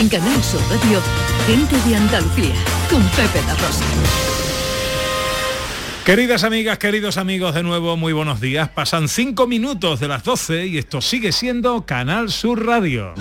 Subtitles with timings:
[0.00, 0.98] En Canal Sur Radio,
[1.46, 2.54] Gente de Andalucía,
[2.88, 3.84] con Pepe La Rosa.
[6.06, 8.70] Queridas amigas, queridos amigos, de nuevo muy buenos días.
[8.70, 13.12] Pasan cinco minutos de las 12 y esto sigue siendo Canal Sur Radio.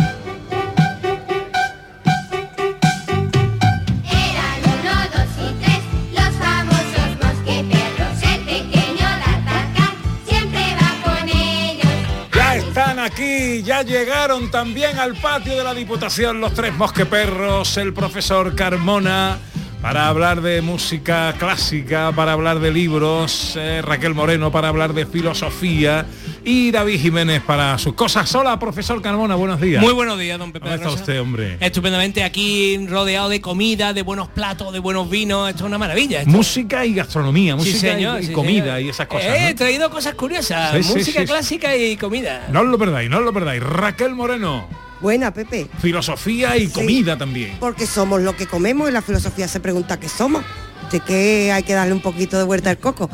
[13.60, 19.38] Aquí, ya llegaron también al patio de la Diputación los tres mosqueperros, el profesor Carmona,
[19.82, 25.06] para hablar de música clásica, para hablar de libros, eh, Raquel Moreno para hablar de
[25.06, 26.06] filosofía
[26.46, 28.34] y David Jiménez para sus cosas.
[28.36, 29.82] Hola, profesor Carmona, buenos días.
[29.82, 30.64] Muy buenos días, don Pepe.
[30.64, 31.00] ¿Cómo está Rosa.
[31.00, 31.58] usted, hombre?
[31.60, 35.50] Estupendamente aquí rodeado de comida, de buenos platos, de buenos vinos.
[35.50, 36.20] Esto es una maravilla.
[36.20, 36.32] esto.
[36.32, 38.82] Música y gastronomía, música y- señor, y, sí, comida señor.
[38.82, 39.26] y esas cosas.
[39.28, 39.48] Eh, ¿no?
[39.50, 40.72] He traído cosas curiosas.
[40.72, 41.26] Sí, música sí, sí.
[41.26, 42.48] clásica y comida.
[42.52, 43.62] No os lo perdáis, no os lo perdáis.
[43.62, 44.68] Raquel Moreno,
[45.02, 45.68] Buena, Pepe.
[45.82, 47.56] filosofía y comida también.
[47.60, 50.44] Porque somos lo que comemos y la filosofía se pregunta qué somos.
[50.92, 53.10] De que hay que darle un poquito de vuelta al coco.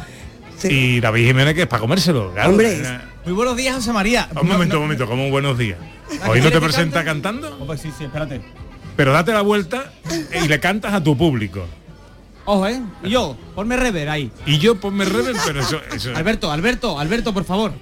[0.58, 0.70] Sí.
[0.70, 2.32] Y David Jiménez que es para comérselo.
[2.32, 2.50] claro.
[2.52, 2.82] Hombre.
[3.26, 4.30] Muy buenos días, José María.
[4.40, 5.80] Un momento, un momento, como un buenos días.
[6.28, 8.42] Hoy no te presenta cantando, Oh, pues sí, sí, espérate.
[8.96, 9.92] pero date la vuelta
[10.44, 11.66] y le cantas a tu público.
[12.46, 12.80] Ojo, ¿eh?
[13.04, 14.32] Y yo, ponme rever ahí.
[14.46, 17.74] Y yo ponme rever, pero eso, eso- Alberto, Alberto, Alberto, por favor.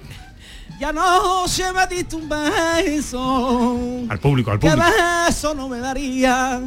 [0.80, 3.78] Ya no se me diste un beso.
[4.08, 4.88] al público, al Que público.
[5.26, 6.60] beso no me daría.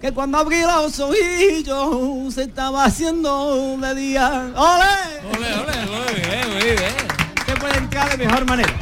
[0.00, 4.52] Que cuando abrí los ojillos se estaba haciendo de día.
[4.56, 5.36] ¡Ole!
[5.36, 7.17] Ole, ole, bien, muy bien.
[7.72, 8.72] De mejor manera.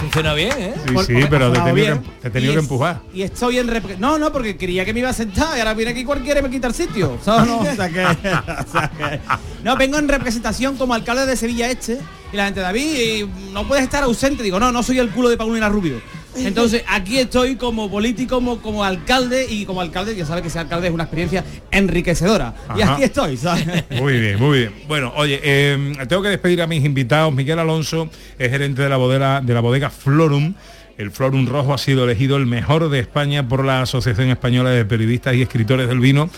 [0.00, 0.74] Funciona bien, ¿eh?
[0.86, 2.64] Sí, Por- sí, porque pero te he tenido, que, te he tenido Y que es-
[2.64, 3.00] empujar.
[3.12, 5.74] Y estoy en rep- No, no, porque creía que me iba a sentar y ahora
[5.74, 7.18] viene aquí cualquiera y me quita el sitio.
[7.24, 7.48] ¿sabes?
[7.48, 9.20] No, o sea que- o sea que-
[9.64, 11.98] no, vengo en representación como alcalde de Sevilla Este
[12.32, 14.42] y la gente, David, y no puedes estar ausente.
[14.44, 16.00] Digo, no, no soy el culo de Paulina Rubio.
[16.46, 20.62] Entonces aquí estoy como político, como, como alcalde y como alcalde, ya sabes que ser
[20.62, 22.54] alcalde es una experiencia enriquecedora.
[22.76, 23.66] Y aquí estoy, ¿sabes?
[24.00, 24.74] Muy bien, muy bien.
[24.86, 27.32] Bueno, oye, eh, tengo que despedir a mis invitados.
[27.34, 28.08] Miguel Alonso
[28.38, 30.54] es gerente de la bodega, de la bodega Florum.
[30.98, 34.84] El Florum Rojo ha sido elegido el mejor de España por la Asociación Española de
[34.84, 36.28] Periodistas y Escritores del Vino.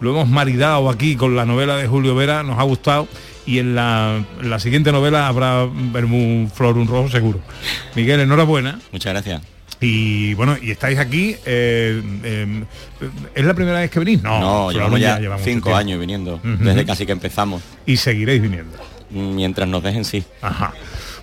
[0.00, 3.08] Lo hemos maridado aquí con la novela de Julio Vera, nos ha gustado.
[3.46, 7.40] Y en la, en la siguiente novela habrá Vermú Florum Rojo seguro.
[7.94, 8.78] Miguel, enhorabuena.
[8.92, 9.42] Muchas gracias.
[9.80, 11.36] Y bueno, y estáis aquí.
[11.46, 12.64] eh, eh,
[13.34, 14.22] ¿Es la primera vez que venís?
[14.22, 17.62] No, llevamos ya cinco años viniendo, desde casi que empezamos.
[17.86, 18.76] Y seguiréis viniendo.
[19.10, 20.22] Mientras nos dejen, sí.
[20.42, 20.72] Ajá.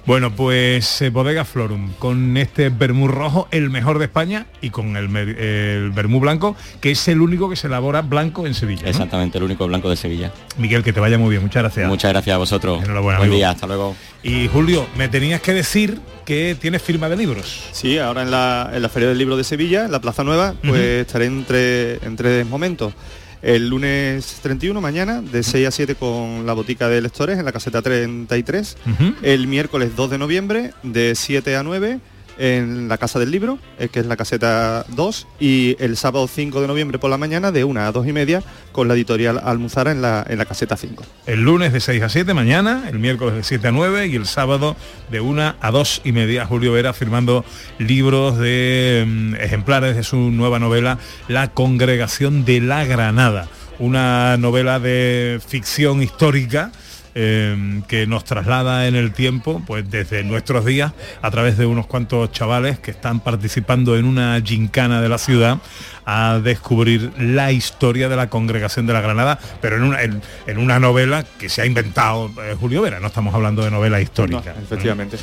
[0.07, 4.95] Bueno, pues eh, Bodega Florum, con este vermú rojo, el mejor de España, y con
[4.95, 8.83] el, el vermú blanco, que es el único que se elabora blanco en Sevilla.
[8.83, 8.89] ¿no?
[8.89, 10.31] Exactamente, el único blanco de Sevilla.
[10.57, 11.89] Miguel, que te vaya muy bien, muchas gracias.
[11.89, 12.81] Muchas gracias a vosotros.
[12.81, 13.35] Enhorabuena, Buen amigo.
[13.37, 13.97] día, hasta luego.
[14.23, 17.65] Y Julio, me tenías que decir que tienes firma de libros.
[17.73, 20.53] Sí, ahora en la, en la Feria del Libro de Sevilla, en la Plaza Nueva,
[20.65, 22.93] pues estaré entre, en tres momentos.
[23.41, 27.51] El lunes 31, mañana, de 6 a 7 con la botica de lectores en la
[27.51, 28.77] caseta 33.
[28.85, 29.13] Ujú.
[29.21, 31.99] El miércoles 2 de noviembre, de 7 a 9
[32.37, 35.27] en la Casa del Libro, eh, que es la caseta 2.
[35.39, 38.43] Y el sábado 5 de noviembre por la mañana, de 1 a 2 y media,
[38.71, 41.03] con la editorial Almuzara en la, en la caseta 5.
[41.25, 44.25] El lunes de 6 a 7 mañana, el miércoles de 7 a 9 y el
[44.25, 44.75] sábado
[45.11, 46.45] de 1 a 2 y media.
[46.45, 47.45] Julio Vera firmando
[47.79, 53.47] libros de mm, ejemplares de su nueva novela La Congregación de la Granada.
[53.79, 56.71] Una novela de ficción histórica
[57.19, 61.87] eh, que nos traslada en el tiempo, pues desde nuestros días, a través de unos
[61.87, 65.57] cuantos chavales que están participando en una gincana de la ciudad
[66.05, 70.57] a descubrir la historia de la congregación de la Granada, pero en una, en, en
[70.59, 74.53] una novela que se ha inventado eh, Julio Vera, no estamos hablando de novela histórica.
[74.55, 75.17] No, efectivamente.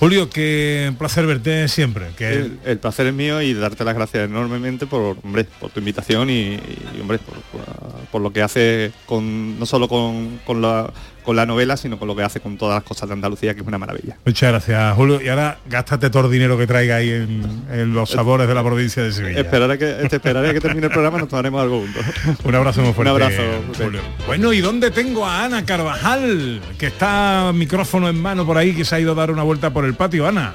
[0.00, 2.06] Julio, qué placer verte siempre.
[2.16, 5.80] Que El, el placer es mío y darte las gracias enormemente por, hombre, por tu
[5.80, 10.62] invitación y, y, hombre, por, por- por lo que hace con, no solo con, con
[10.62, 10.90] la,
[11.28, 13.60] con la novela, sino con lo que hace con todas las cosas de Andalucía, que
[13.60, 14.16] es una maravilla.
[14.24, 15.20] Muchas gracias, Julio.
[15.20, 18.64] Y ahora gástate todo el dinero que traiga ahí en, en los sabores de la
[18.64, 19.40] provincia de Sevilla.
[19.40, 22.02] Esperaré que, te esperaré a que termine el programa nos tomaremos algo juntos.
[22.44, 23.12] Un abrazo muy fuerte.
[23.12, 23.42] Un abrazo.
[23.76, 24.00] Julio.
[24.26, 26.62] Bueno, ¿y dónde tengo a Ana Carvajal?
[26.78, 29.68] Que está micrófono en mano por ahí, que se ha ido a dar una vuelta
[29.68, 30.26] por el patio.
[30.26, 30.54] Ana.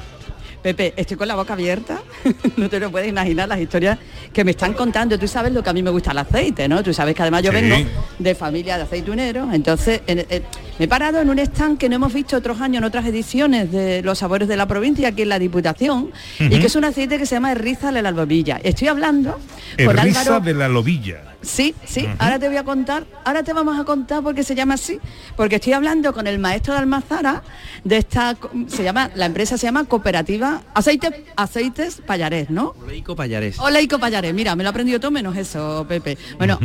[0.64, 2.02] Pepe, estoy con la boca abierta,
[2.58, 4.00] no te lo puedes imaginar las historias
[4.32, 5.20] que me están contando.
[5.20, 6.82] Tú sabes lo que a mí me gusta el aceite, ¿no?
[6.82, 7.58] Tú sabes que además yo Sí.
[7.58, 7.76] vengo
[8.18, 10.42] de familia de aceituneros, entonces en- eh,
[10.80, 13.72] Me he parado en un stand que no hemos visto otros años en otras ediciones
[13.72, 17.20] de Los Sabores de la Provincia, aquí en la Diputación, y que es un aceite
[17.20, 18.60] que se llama Erriza de la Albovilla.
[18.64, 19.40] Estoy hablando
[19.86, 20.40] con Erriza Álvaro...
[20.44, 21.36] de la lobilla.
[21.44, 24.56] Sí, sí, ahora te voy a contar, ahora te vamos a contar por qué se
[24.56, 25.00] llama así,
[25.36, 27.44] porque estoy hablando con el maestro de Almazara
[27.84, 28.36] de esta,
[28.68, 32.74] se llama, la empresa se llama Cooperativa Aceites, Aceites Payarés, ¿no?
[32.88, 33.60] Leico Payarés.
[33.60, 36.18] Hola Ico Payarés, mira, me lo he aprendido todo menos eso, Pepe.
[36.38, 36.60] Bueno,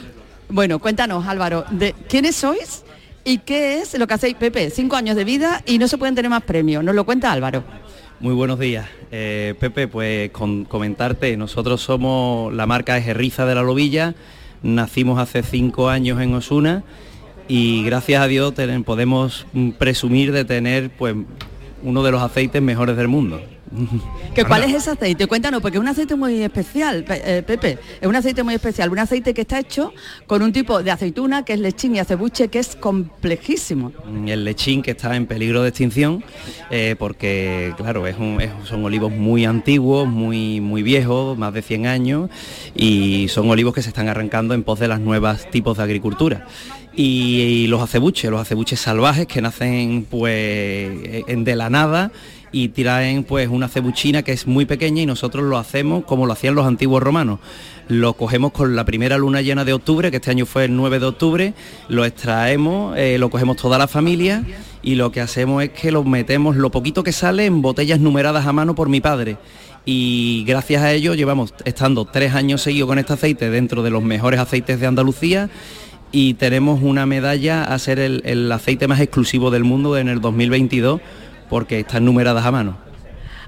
[0.48, 2.84] bueno, cuéntanos Álvaro, de quiénes sois
[3.24, 6.14] y qué es lo que hacéis, Pepe, cinco años de vida y no se pueden
[6.14, 7.64] tener más premios, nos lo cuenta Álvaro.
[8.20, 8.88] Muy buenos días.
[9.10, 14.14] Eh, Pepe, pues con comentarte, nosotros somos, la marca es Herriza de la Lobilla,
[14.62, 16.84] nacimos hace cinco años en Osuna
[17.48, 18.54] y gracias a Dios
[18.84, 21.16] podemos mm, presumir de tener pues
[21.82, 23.40] uno de los aceites mejores del mundo.
[24.34, 25.26] ¿Que ¿Cuál es ese aceite?
[25.26, 27.78] Cuéntanos, porque es un aceite muy especial, Pe- eh, Pepe.
[28.00, 29.92] Es un aceite muy especial, un aceite que está hecho
[30.26, 33.92] con un tipo de aceituna que es lechín y acebuche que es complejísimo.
[34.26, 36.22] el lechín que está en peligro de extinción
[36.70, 41.62] eh, porque claro es un- es- son olivos muy antiguos muy muy viejos más de
[41.62, 42.30] 100 años
[42.74, 46.46] y son olivos que se están arrancando en pos de las nuevas tipos de agricultura
[46.94, 52.12] y, y los acebuches los acebuches salvajes que nacen pues en de la nada
[52.52, 56.34] y traen pues una cebuchina que es muy pequeña y nosotros lo hacemos como lo
[56.34, 57.40] hacían los antiguos romanos.
[57.88, 61.00] Lo cogemos con la primera luna llena de octubre, que este año fue el 9
[61.00, 61.54] de octubre,
[61.88, 64.44] lo extraemos, eh, lo cogemos toda la familia
[64.82, 68.46] y lo que hacemos es que lo metemos lo poquito que sale en botellas numeradas
[68.46, 69.38] a mano por mi padre.
[69.84, 74.02] Y gracias a ello llevamos estando tres años seguidos con este aceite dentro de los
[74.02, 75.50] mejores aceites de Andalucía
[76.12, 80.20] y tenemos una medalla a ser el, el aceite más exclusivo del mundo en el
[80.20, 81.00] 2022
[81.48, 82.76] porque están numeradas a mano.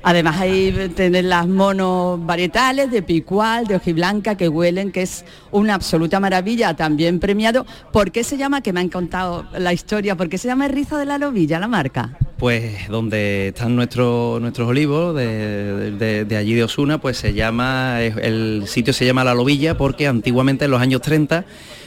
[0.06, 5.72] Además ahí tener las monos varietales de picual, de hojiblanca, que huelen, que es una
[5.74, 7.64] absoluta maravilla, también premiado.
[7.90, 10.98] ¿Por qué se llama, que me han contado la historia, por qué se llama Riza
[10.98, 12.18] de la Lobilla, la marca?
[12.36, 18.02] Pues donde están nuestros nuestros olivos de, de- de allí de Osuna, pues se llama,
[18.02, 21.46] el sitio se llama La Lobilla porque antiguamente en los años 30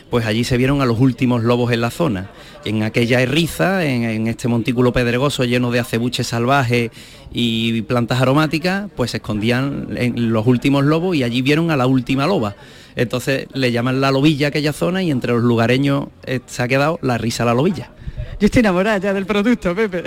[0.09, 2.29] pues allí se vieron a los últimos lobos en la zona.
[2.65, 6.91] En aquella erriza, en, este montículo pedregoso lleno de acebuches salvajes
[7.31, 12.25] y plantas aromáticas, pues se escondían los últimos lobos y allí vieron a la última
[12.27, 12.55] loba.
[12.95, 16.67] Entonces le llaman la lobilla a aquella zona y entre los lugareños eh, se ha
[16.67, 17.91] quedado la risa la lobilla.
[18.39, 20.03] Yo estoy enamorada ya del producto, Pepe.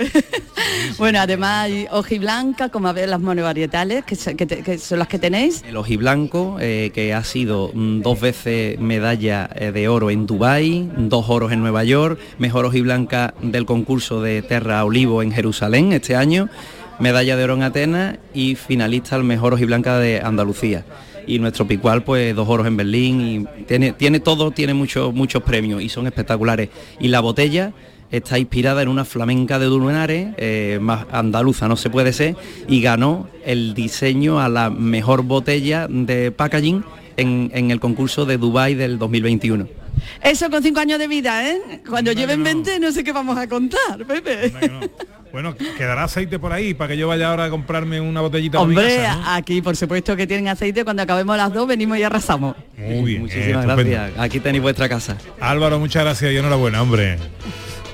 [0.97, 5.65] bueno, además hay hojiblanca, como a ver las monovarietales, que, que son las que tenéis.
[5.67, 10.89] El ojiblanco, eh, que ha sido mm, dos veces medalla eh, de oro en Dubái,
[10.95, 16.15] dos oros en Nueva York, mejor ojiblanca del concurso de Terra Olivo en Jerusalén este
[16.15, 16.47] año,
[16.99, 20.85] medalla de oro en Atenas y finalista al mejor ojiblanca de Andalucía.
[21.27, 25.43] Y nuestro picual, pues dos oros en Berlín y tiene, tiene todo, tiene muchos muchos
[25.43, 26.69] premios y son espectaculares.
[26.99, 27.73] Y la botella
[28.11, 32.35] está inspirada en una flamenca de Dunares, eh, más andaluza no se puede ser,
[32.67, 36.83] y ganó el diseño a la mejor botella de packaging
[37.17, 39.67] en, en el concurso de Dubai del 2021.
[40.23, 41.81] Eso con cinco años de vida, ¿eh?
[41.87, 44.51] Cuando lleven 20 no sé qué vamos a contar, Pepe.
[45.31, 48.67] Bueno, quedará aceite por ahí para que yo vaya ahora a comprarme una botellita para
[48.67, 49.29] mi Hombre, casa, ¿no?
[49.31, 52.55] aquí por supuesto que tienen aceite, cuando acabemos las dos venimos y arrasamos.
[52.77, 53.21] Muy bien.
[53.21, 54.11] Muchísimas gracias.
[54.17, 55.17] Aquí tenéis vuestra casa.
[55.39, 57.17] Álvaro, muchas gracias y enhorabuena, hombre.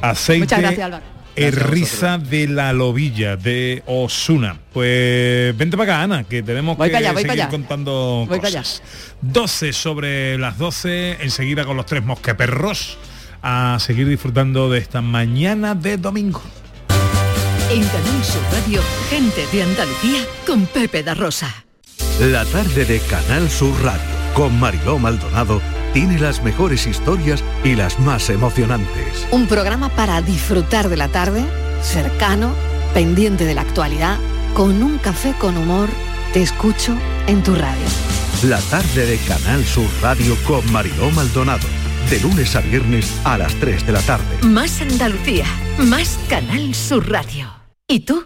[0.01, 1.01] Aceite Muchas gracias.
[1.35, 4.57] Erriza de la Lobilla de Osuna.
[4.73, 7.49] Pues vente para acá, Ana, que tenemos Voy que allá, seguir allá.
[7.49, 8.81] contando Voy para cosas.
[9.21, 12.97] 12 sobre las 12, enseguida con los tres mosqueperros
[13.43, 16.41] a seguir disfrutando de esta mañana de domingo.
[17.69, 21.65] En Canal Sur Radio, gente de Andalucía con Pepe da Rosa.
[22.19, 24.01] La tarde de Canal Sur Radio
[24.33, 25.61] con Mariló Maldonado
[25.97, 29.27] tiene las mejores historias y las más emocionantes.
[29.31, 31.43] Un programa para disfrutar de la tarde,
[31.81, 32.53] cercano,
[32.93, 34.19] pendiente de la actualidad,
[34.53, 35.89] con un café con humor.
[36.33, 37.87] Te escucho en tu radio.
[38.43, 41.67] La tarde de Canal Sur Radio con Mariló Maldonado.
[42.11, 44.37] De lunes a viernes a las 3 de la tarde.
[44.43, 45.47] Más Andalucía,
[45.79, 47.51] más Canal Sur Radio.
[47.87, 48.23] ¿Y tú?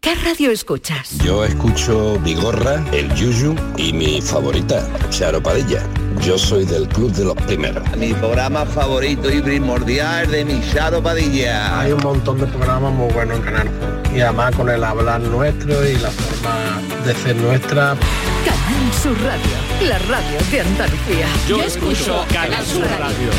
[0.00, 1.18] ¿Qué radio escuchas?
[1.24, 5.82] Yo escucho Vigorra, El Yuyu y mi favorita, Charo Padilla.
[6.22, 7.82] Yo soy del club de los primeros.
[7.96, 11.80] Mi programa favorito y primordial de mi Charo Padilla.
[11.80, 13.70] Hay un montón de programas muy buenos en Canal.
[14.14, 17.96] Y además con el hablar nuestro y la forma de ser nuestra.
[18.44, 21.26] Canal Sur Radio, la radio de Andalucía.
[21.48, 23.30] Yo escucho Canal Sur Radio.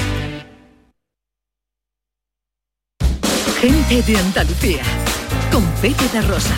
[3.60, 4.82] Gente de Andalucía,
[5.52, 6.56] con Pepe da Rosa.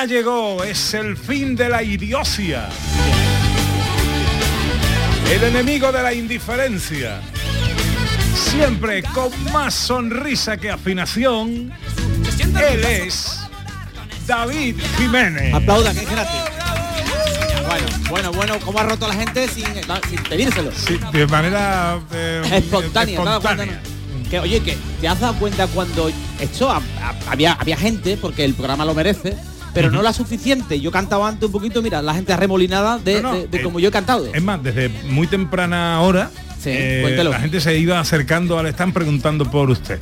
[0.00, 2.68] Ya llegó, es el fin de la idiocia.
[5.30, 7.20] El enemigo de la indiferencia.
[8.34, 11.72] Siempre con más sonrisa que afinación,
[12.40, 13.40] él es
[14.26, 15.54] David Jiménez.
[15.54, 16.40] Aplauda, que es gratis.
[17.66, 19.64] Bueno, bueno, bueno, ¿cómo ha roto la gente sin,
[20.08, 20.72] sin pedírselo?
[20.74, 23.20] Sí, de manera eh, espontánea.
[24.30, 28.44] Que oye, que te has dado cuenta cuando esto a- a- había, había gente, porque
[28.44, 29.36] el programa lo merece,
[29.74, 30.80] pero no la suficiente.
[30.80, 33.62] Yo cantaba antes un poquito, mira, la gente arremolinada de, No, no, de- de eh,
[33.62, 34.26] como yo he cantado.
[34.32, 36.30] Es más, desde muy temprana hora,
[36.64, 39.98] eh, la gente se iba acercando al stand preguntando por usted.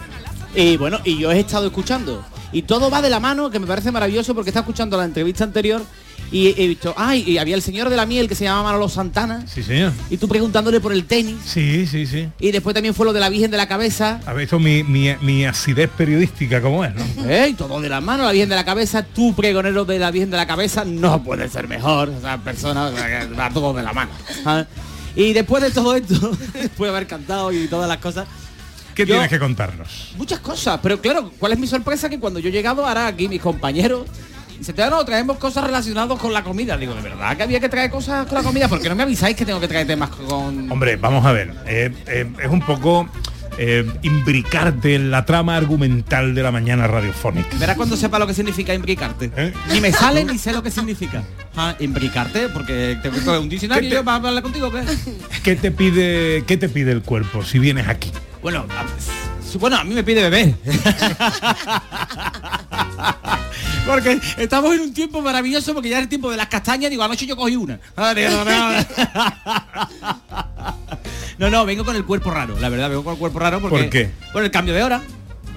[0.54, 2.25] Y bueno, y yo he estado escuchando.
[2.50, 5.44] Y todo va de la mano, que me parece maravilloso porque está escuchando la entrevista
[5.44, 5.82] anterior
[6.30, 8.88] y he visto, ay, y había el señor de la miel que se llama Manolo
[8.88, 9.44] Santana.
[9.47, 9.92] Sí, señor.
[10.11, 11.37] Y tú preguntándole por el tenis.
[11.44, 12.28] Sí, sí, sí.
[12.38, 14.20] Y después también fue lo de la Virgen de la Cabeza.
[14.26, 17.28] Ha visto mi, mi, mi acidez periodística como es, ¿no?
[17.28, 17.49] ¿Eh?
[17.50, 20.30] Y todo de la mano, la Virgen de la Cabeza, tú pregonero de la Virgen
[20.30, 22.11] de la Cabeza, no puede ser mejor.
[22.11, 22.90] O sea, persona,
[23.38, 24.11] va todo de la mano.
[24.44, 24.66] ¿sabes?
[25.16, 26.14] Y después de todo esto,
[26.52, 28.26] después de haber cantado y todas las cosas,
[28.94, 30.12] ¿Qué Yo- tienes que contarnos?
[30.16, 30.80] muchas cosas.
[30.82, 32.08] Pero claro, ¿cuál es mi sorpresa?
[32.08, 34.06] Que cuando yo he llegado ahora aquí, mis compañeros,
[34.60, 36.76] se te no, traemos cosas relacionadas con la comida.
[36.76, 38.68] Digo, ¿de verdad que había que traer cosas con la comida?
[38.68, 40.70] porque no me avisáis que tengo que traer temas con...
[40.70, 41.54] Hombre, vamos a ver.
[41.66, 43.08] eh, eh, es un poco
[43.58, 47.48] eh, imbricarte en la trama argumental de la mañana radiofónica.
[47.58, 49.30] Verás cuando sepa lo que significa imbricarte.
[49.36, 49.52] ¿Eh?
[49.72, 51.22] Ni me sale ni sé lo que significa.
[51.56, 54.82] Ah, imbricarte, porque te meto un diccionario ¿Qué te- para hablar contigo, ¿qué?
[55.42, 58.12] ¿Qué te pide, qué te pide el cuerpo si vienes aquí?
[58.42, 60.54] Bueno, a, bueno, a mí me pide beber.
[63.86, 67.02] porque estamos en un tiempo maravilloso porque ya es el tiempo de las castañas, digo,
[67.02, 67.80] anoche yo cogí una.
[68.14, 68.78] Digo, no, no.
[71.38, 73.78] No, no, vengo con el cuerpo raro, la verdad, vengo con el cuerpo raro porque
[73.78, 74.10] ¿Por qué?
[74.32, 75.00] por el cambio de hora.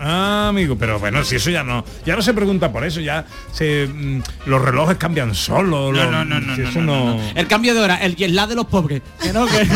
[0.03, 3.23] Ah, amigo, pero bueno, si eso ya no, ya no se pregunta por eso, ya
[3.51, 5.93] se, mm, los relojes cambian solos.
[5.95, 8.31] los- no, no, no, si no, eso no, no- El cambio de hora, el jet
[8.31, 9.03] lag de los pobres.
[9.21, 9.59] Que no, que-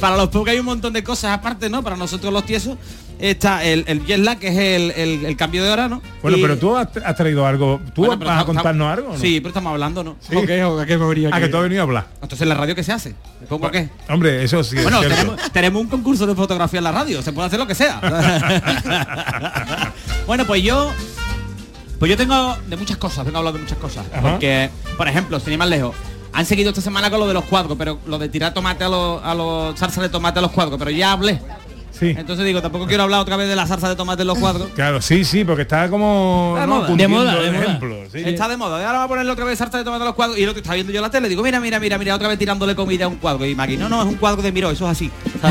[0.00, 1.82] Para los pobres hay un montón de cosas aparte, ¿no?
[1.82, 2.78] Para nosotros los tiesos
[3.18, 6.00] está el, el jet lag, que es el, el- el cambio de hora, ¿no?
[6.22, 7.80] Bueno, Y- pero tú has, has traído algo.
[7.94, 9.12] ¿Tú Bueno, vas a contarnos algo?
[9.12, 9.18] no?
[9.18, 10.16] Sí, pero estamos hablando, ¿no?
[10.20, 10.36] Sí.
[10.36, 10.62] ¿O qué?
[10.64, 11.40] ¿O qué me venía aquí?
[11.40, 12.06] que tú has venido a hablar.
[12.22, 13.14] Entonces la radio qué se hace?
[13.40, 13.88] ¿Me pongo qué?
[14.08, 14.76] Hombre, eso sí.
[14.76, 15.16] es Bueno, cierto.
[15.16, 18.00] tenemos, tenemos un concurso de fotografía en la radio, se puede hacer lo que sea.
[20.26, 20.92] bueno, pues yo.
[21.98, 24.06] Pues yo tengo de muchas cosas, vengo a hablar de muchas cosas.
[24.12, 24.22] Ajá.
[24.30, 25.96] Porque, por ejemplo, sin ir más lejos,
[26.32, 28.88] han seguido esta semana con lo de los cuadros, pero lo de tirar tomate a
[28.88, 31.40] los, a los salsa de tomate a los cuadros, pero ya hablé.
[31.98, 32.14] Sí.
[32.16, 34.68] Entonces digo, tampoco quiero hablar otra vez de la salsa de tomate en los cuadros.
[34.74, 36.74] Claro, sí, sí, porque está como de ¿no?
[36.76, 36.94] moda.
[36.94, 37.80] De moda, de moda.
[38.12, 38.22] sí.
[38.24, 38.76] Está de moda.
[38.86, 40.38] Ahora va a ponerle otra vez salsa de tomate a los cuadros.
[40.38, 41.28] Y el otro está viendo yo la tele.
[41.28, 43.44] Digo, mira, mira, mira, mira, otra vez tirándole comida a un cuadro.
[43.44, 45.10] Y Maggie, no, no, es un cuadro de miro, eso es así.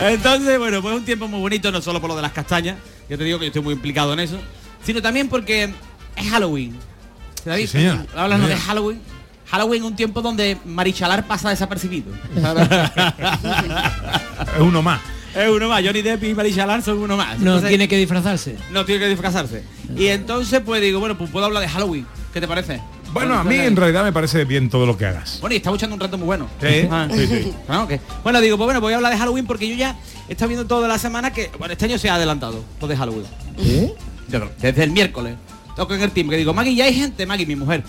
[0.00, 2.76] Entonces, bueno, pues un tiempo muy bonito, no solo por lo de las castañas,
[3.08, 4.38] yo te digo que yo estoy muy implicado en eso,
[4.82, 5.72] sino también porque
[6.16, 6.76] es Halloween.
[7.44, 8.56] David, Sí, de.
[8.66, 9.00] Halloween.
[9.54, 12.10] Halloween un tiempo donde Marichalar pasa desapercibido.
[14.56, 15.00] Es uno más.
[15.34, 17.38] Es uno más, Johnny Depp y Marichalar son uno más.
[17.38, 18.56] No Entonces- tiene que disfrazarse.
[18.72, 19.64] no tiene que disfrazarse.
[19.96, 22.04] Y entonces pues digo, bueno, pues puedo hablar de Halloween.
[22.32, 22.80] ¿Qué te parece?
[23.12, 25.38] Bueno, a mí en realidad me parece bien todo lo que hagas.
[25.40, 26.48] Bueno, y está echando un rato muy bueno.
[26.60, 27.06] Sí, Ah.
[27.12, 27.52] sí, sí.
[27.68, 27.86] Ah.
[28.24, 29.96] Bueno, digo, pues bueno, voy a hablar de Halloween porque yo ya
[30.28, 32.96] he estado viendo toda la semana que, bueno, este año se ha adelantado, todo de
[32.96, 33.26] Halloween.
[34.60, 35.34] Desde el miércoles.
[35.76, 37.82] Toco en el team que digo, Maggie, ya hay gente, Maggie, mi mujer.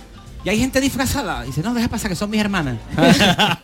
[0.45, 1.43] Ya hay gente disfrazada.
[1.43, 2.77] Y dice, no, deja pasar que son mis hermanas.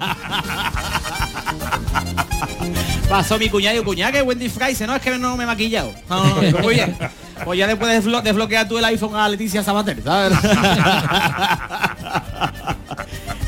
[3.10, 4.70] Pasó mi cuñado y cuñada, que buen disfraz.
[4.70, 5.94] Dice, no, es que no me he maquillado.
[6.10, 6.96] No, no, no, muy bien.
[7.44, 10.38] Pues ya después desblo- desbloquea tú el iPhone a Leticia Sabater, ¿sabes?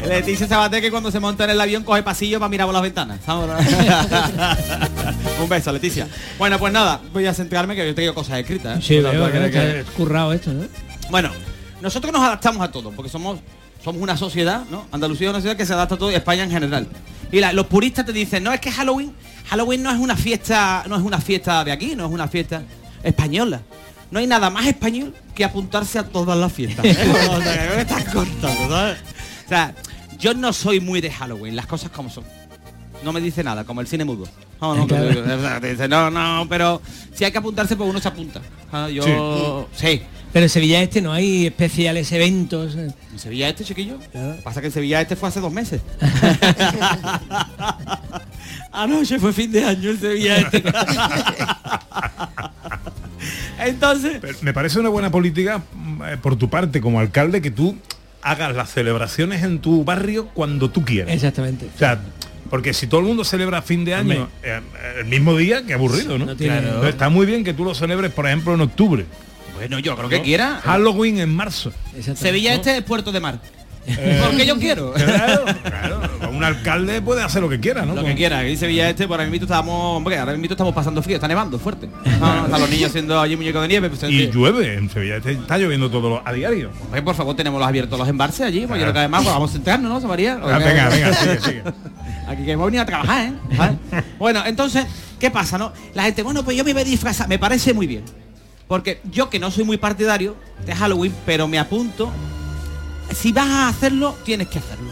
[0.07, 2.83] Leticia Sabater que cuando se monta en el avión coge pasillo para mirar por las
[2.83, 3.19] ventanas.
[3.25, 3.49] ¿sabes?
[5.41, 6.07] Un beso, Leticia.
[6.37, 8.79] Bueno, pues nada, voy a centrarme que yo tengo cosas escritas.
[8.79, 8.81] ¿eh?
[8.81, 10.65] Sí, veo que, que- que es currado esto, ¿no?
[11.09, 11.29] bueno,
[11.83, 13.39] nosotros nos adaptamos a todo, porque somos
[13.83, 14.85] somos una sociedad, ¿no?
[14.93, 16.87] Andalucía es una sociedad que se adapta a todo y España en general.
[17.33, 19.13] Y la- los puristas te dicen, no, es que Halloween,
[19.49, 22.63] Halloween no es una fiesta, no es una fiesta de aquí, no es una fiesta
[23.03, 23.61] española.
[24.09, 26.85] No hay nada más español que apuntarse a todas las fiestas.
[26.85, 26.95] ¿eh?
[27.29, 28.97] o sea, me estás cortando, ¿sabes?
[29.45, 29.75] O sea,
[30.17, 32.23] yo no soy muy de Halloween, las cosas como son.
[33.03, 34.25] No me dice nada, como el cine mudo.
[34.61, 35.09] No, no, Claro.
[35.09, 36.81] que- o sea, te dice, no, no, pero
[37.13, 38.39] si hay que apuntarse, pues uno se apunta.
[38.71, 40.01] Ah, Yo, sí.
[40.33, 42.75] Pero en Sevilla Este no hay especiales eventos.
[42.75, 43.97] ¿En Sevilla Este, chiquillo?
[44.43, 45.79] Pasa que en Sevilla Este fue hace dos meses.
[48.71, 50.63] Anoche fue fin de año en Sevilla Este.
[53.59, 57.51] Entonces, Pero me parece una buena política mm, eh, por tu parte como alcalde que
[57.51, 57.77] tú
[58.21, 61.13] hagas las celebraciones en tu barrio cuando tú quieras.
[61.13, 61.67] Exactamente.
[61.73, 61.99] O sea,
[62.49, 64.59] Porque si todo el mundo celebra fin de año eh,
[64.99, 66.35] el mismo día, qué aburrido, ¿no?
[66.35, 69.05] tiene- Entonces, está muy bien que tú lo celebres, por ejemplo, en octubre.
[69.55, 70.24] Bueno, yo creo que ¿no?
[70.24, 70.62] quiera.
[70.63, 71.72] Halloween en marzo.
[72.15, 73.39] Sevilla este es Puerto de Mar.
[73.86, 74.93] Eh, Porque yo quiero.
[74.93, 76.01] Claro, claro.
[76.31, 77.93] Un alcalde puede hacer lo que quiera, ¿no?
[77.93, 81.01] Lo que quiera, aquí Sevilla este, por ahora mismo estamos, hombre, ahora mismo estamos pasando
[81.03, 81.89] frío, está nevando fuerte.
[82.19, 83.89] No, no, están los niños haciendo allí muñecos de nieve.
[83.89, 86.72] pues, Y llueve en Sevilla, este- está lloviendo todo lo- a diario.
[86.81, 89.33] hombre, por favor, tenemos los abiertos los embalses allí, porque yo creo que además pues,
[89.33, 90.39] vamos a sentarnos, ¿no, José María?
[90.41, 91.63] Ah, venga, venga, sigue, sigue.
[92.27, 93.33] Aquí que hemos venido a trabajar, ¿eh?
[93.57, 93.77] ¿Vale?
[94.17, 94.86] bueno, entonces,
[95.19, 95.74] ¿qué pasa, no?
[95.93, 98.03] La gente, bueno, pues yo me voy a disfrazar, me parece muy bien.
[98.74, 102.12] Porque yo que no soy muy partidario de Halloween, pero me apunto,
[103.13, 104.92] si vas a hacerlo, tienes que hacerlo.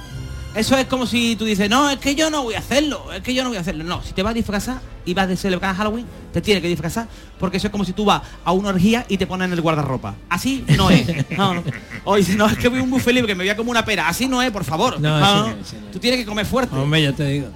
[0.53, 3.23] Eso es como si tú dices, no, es que yo no voy a hacerlo, es
[3.23, 3.83] que yo no voy a hacerlo.
[3.83, 7.07] No, si te vas a disfrazar y vas a celebrar Halloween, te tienes que disfrazar,
[7.39, 9.61] porque eso es como si tú vas a una orgía y te ponen en el
[9.61, 10.13] guardarropa.
[10.29, 11.07] Así no es.
[11.35, 11.63] No, no.
[12.03, 13.71] O dices, no, es que voy a un buffet libre que me voy a como
[13.71, 14.07] una pera.
[14.07, 15.01] Así no es, por favor.
[15.01, 15.55] No, No.
[15.91, 16.75] Tú tienes que comer fuerte.
[16.75, 17.47] Hombre, ya te digo.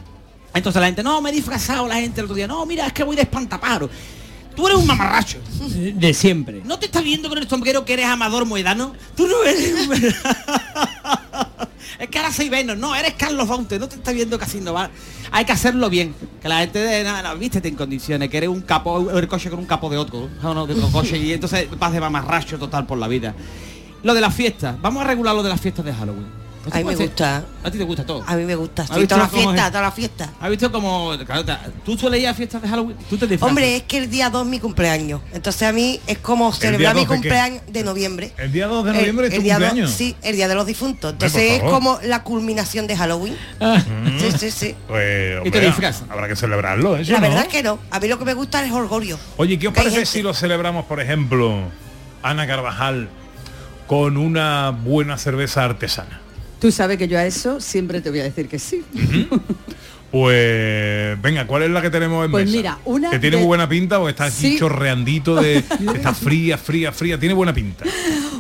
[0.55, 2.47] Entonces la gente, no, me he disfrazado la gente el otro día.
[2.47, 3.91] No, mira, es que voy de espantapájaro.
[4.55, 5.39] Tú eres un mamarracho.
[5.95, 6.61] De siempre.
[6.63, 8.93] ¿No te estás viendo con el sombrero que eres Amador Moedano?
[9.15, 9.89] Tú no eres...
[11.99, 14.73] es que ahora soy Venom, no, eres Carlos Fonte, no te estás viendo casi no
[14.73, 14.89] va.
[15.31, 16.15] Hay que hacerlo bien.
[16.41, 19.49] Que la gente de nada, no, vístete en condiciones, que eres un capo, el coche
[19.49, 22.57] con un capo de otro, no, no, de otro coche, y entonces vas de mamarracho
[22.57, 23.35] total por la vida.
[24.03, 26.44] Lo de las fiestas, vamos a regular lo de las fiestas de Halloween.
[26.65, 27.43] ¿No te A mí me gusta.
[27.63, 28.23] A ti te gusta todo.
[28.25, 28.81] A mí me gusta.
[28.83, 29.71] ¿Has Estoy visto toda la fiesta, es?
[29.71, 30.29] toda la fiesta.
[30.41, 31.11] ¿Has visto como...
[31.25, 31.43] Claro,
[31.85, 32.97] ¿Tú sueles ir a fiestas de Halloween?
[33.09, 33.49] ¿Tú te disfrazas?
[33.49, 35.21] Hombre, es que el día 2 es mi cumpleaños.
[35.31, 37.21] Entonces a mí es como celebrar mi 2 de qué?
[37.21, 38.33] cumpleaños de noviembre.
[38.37, 39.91] El día 2 de El- noviembre es el tu día dos- cumpleaños.
[39.91, 41.11] sí, el día de los difuntos.
[41.13, 43.37] Entonces es como la culminación de Halloween.
[43.59, 44.19] Mm.
[44.19, 44.75] Sí, sí, sí.
[44.87, 46.03] Pues, ¿Y te disfrazas?
[46.09, 47.27] habrá que celebrarlo, eso, La ¿no?
[47.27, 47.77] verdad es que no.
[47.91, 49.19] A mí lo que me gusta es el orgullo.
[49.37, 51.59] Oye, ¿qué os parece si lo celebramos, por ejemplo,
[52.23, 53.09] Ana Carvajal,
[53.87, 56.21] con una buena cerveza artesana?
[56.59, 58.83] Tú sabes que yo a eso siempre te voy a decir que sí.
[60.11, 62.55] Pues venga, ¿cuál es la que tenemos en Pues mesa?
[62.57, 64.55] mira, una que tiene de- muy buena pinta o está aquí Sí.
[64.57, 65.57] chorreandito de
[65.93, 67.83] está fría, fría, fría, tiene buena pinta.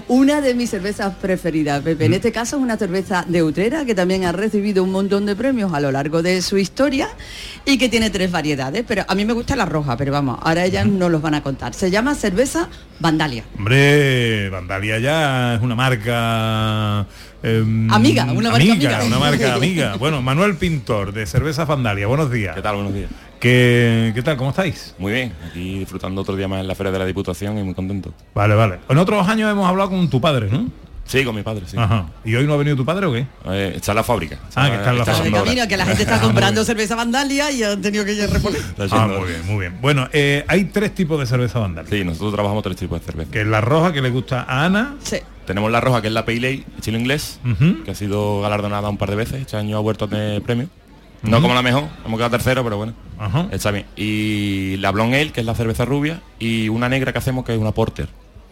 [0.07, 2.05] Una de mis cervezas preferidas, Pepe.
[2.05, 2.13] En Mm.
[2.13, 5.73] este caso es una cerveza de Utrera que también ha recibido un montón de premios
[5.73, 7.09] a lo largo de su historia
[7.65, 8.85] y que tiene tres variedades.
[8.87, 11.43] Pero a mí me gusta la roja, pero vamos, ahora ellas no los van a
[11.43, 11.73] contar.
[11.73, 12.69] Se llama cerveza
[13.01, 13.43] Vandalia.
[13.57, 17.05] Hombre, Vandalia ya es una marca
[17.45, 19.03] em, Amiga, una marca amiga.
[19.05, 19.95] una marca amiga.
[19.97, 22.55] Bueno, Manuel Pintor de Cerveza Vandalia, buenos días.
[22.55, 22.75] ¿Qué tal?
[22.75, 23.09] Buenos días.
[23.39, 24.37] ¿Qué, qué tal?
[24.37, 24.95] ¿Cómo estáis?
[24.97, 27.73] Muy bien, aquí disfrutando otro día más en la Feria de la Diputación y muy
[27.75, 28.13] contento.
[28.33, 28.79] Vale, vale.
[28.89, 30.67] En otros años hemos hablado con tu padre, ¿no?
[31.07, 31.77] Sí, con mi padre, sí.
[31.77, 32.07] Ajá.
[32.23, 33.27] ¿Y hoy no ha venido tu padre o qué?
[33.45, 34.39] Eh, está en la fábrica.
[34.55, 35.67] Ah, que está en la fábrica.
[35.67, 36.65] que la gente está Ah, comprando bien.
[36.65, 38.59] cerveza Vandalia y han tenido que ir a reponer.
[38.59, 39.77] Está Ah, muy bien, muy bien.
[39.81, 41.91] Bueno, eh, hay tres tipos de cerveza Vandalia.
[41.91, 43.29] Sí, nosotros trabajamos tres tipos de cerveza.
[43.29, 44.95] Que es la roja que le gusta a Ana.
[45.03, 45.17] Sí.
[45.45, 47.39] Tenemos la roja, que es la Pale Ale, estilo inglés,
[47.85, 49.41] que ha sido galardonada un par de veces.
[49.41, 50.67] Este año ha vuelto a tener premio.
[51.21, 52.93] No como la mejor, hemos quedado tercero, pero bueno,
[53.51, 53.85] está bien.
[53.95, 57.53] Y la Blonde Ale, que es la cerveza rubia, y una negra que hacemos, que
[57.53, 58.07] es una Porter.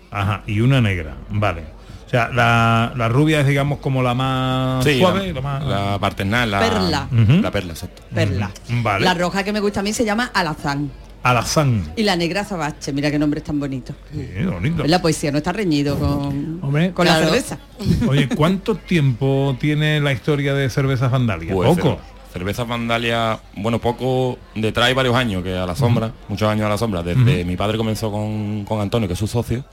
[0.09, 0.41] Ajá.
[0.47, 1.15] Y una negra.
[1.29, 1.63] Vale.
[2.05, 5.63] O sea, la, la rubia es digamos como la más Sí, suave, la, la más.
[5.65, 7.07] la Bartenal, la Perla.
[7.41, 8.03] La perla, exacto.
[8.13, 8.51] Perla.
[8.69, 9.03] Vale.
[9.05, 10.91] La roja que me gusta a mí se llama Alazán.
[11.23, 11.93] Alazán.
[11.95, 13.95] Y la negra Zabache, mira qué nombres tan bonitos.
[14.11, 14.83] Sí, bonito.
[14.85, 17.27] La poesía no está reñido con, Hombre, con la claro.
[17.31, 17.57] cerveza.
[18.07, 21.53] Oye, ¿cuánto tiempo tiene la historia de cervezas Vandalia?
[21.53, 21.89] Pues, Poco.
[21.95, 21.99] cer-
[22.33, 26.69] Cerveza Vandalia, bueno, poco detrás hay varios años que a la sombra, muchos años a
[26.69, 27.03] la sombra.
[27.03, 29.63] Desde mi padre comenzó con, con Antonio, que es su socio,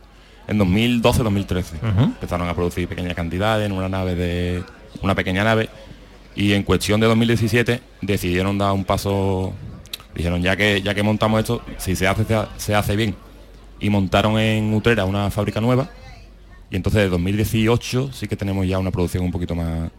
[0.46, 1.62] en 2012-2013.
[1.76, 2.02] Ujú.
[2.02, 4.62] Empezaron a producir pequeñas cantidades en una nave de
[5.00, 5.70] una pequeña nave
[6.36, 9.54] y en cuestión de 2017 decidieron dar un paso,
[10.14, 13.14] dijeron ya que ya que montamos esto, si se hace se ha- se hace bien.
[13.80, 15.88] Y montaron en Utrera una fábrica nueva
[16.70, 19.90] y entonces de 2018 sí que tenemos ya una producción un poquito más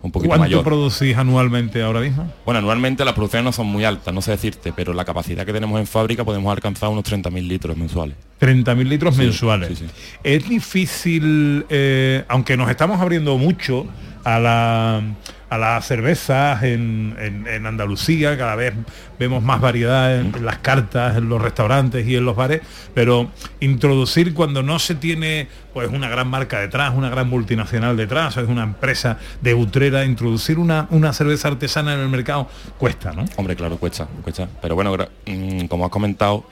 [0.00, 0.62] un poquito ¿Cuánto mayor.
[0.62, 2.32] producís anualmente ahora mismo?
[2.44, 5.52] Bueno, anualmente las producciones no son muy altas, no sé decirte, pero la capacidad que
[5.52, 8.16] tenemos en fábrica podemos alcanzar unos 30.000 litros mensuales.
[8.38, 9.70] 30.000 litros Sí, mensuales.
[9.70, 9.86] sí, sí.
[10.22, 13.86] Es difícil, eh, aunque nos estamos abriendo mucho
[14.36, 15.02] a la
[15.50, 18.74] a las cervezas en, en- Andalucía, cada vez
[19.18, 22.60] vemos más variedad en, las cartas, en los restaurantes y en los bares,
[22.92, 28.36] pero introducir cuando no se tiene pues una gran marca detrás, una gran multinacional detrás,
[28.36, 33.24] es una empresa de utrera, introducir una, una cerveza artesana en el mercado cuesta, ¿no?
[33.36, 34.46] Hombre, claro, cuesta, cuesta.
[34.60, 36.44] Pero bueno, mm, como has comentado,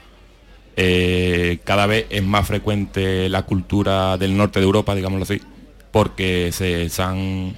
[0.76, 5.40] eh, cada vez es más frecuente la cultura del norte de Europa, digámoslo así,
[5.90, 7.54] porque se, se han-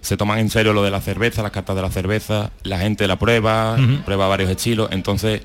[0.00, 3.06] se toman en serio lo de la cerveza, las cartas de la cerveza, la gente
[3.06, 5.42] la prueba, prueba varios estilos, entonces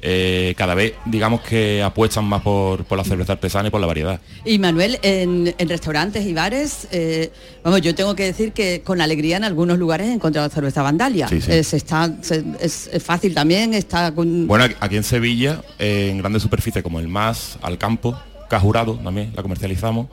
[0.00, 3.86] eh, cada vez digamos que apuestan más por, por la cerveza artesana y por la
[3.88, 4.20] variedad.
[4.44, 7.32] Y Manuel, en, en restaurantes y bares, eh,
[7.64, 11.26] vamos, yo tengo que decir que con alegría en algunos lugares he encontrado cerveza Vandalia.
[11.26, 11.64] Sí, sí.
[11.64, 14.46] Se está, se- es, es fácil también, está con...
[14.46, 18.16] Bueno, aquí- aquí en Sevilla, eh, en grandes superficies como el MAS, Alcampo,
[18.48, 20.06] Cajurado también la comercializamos.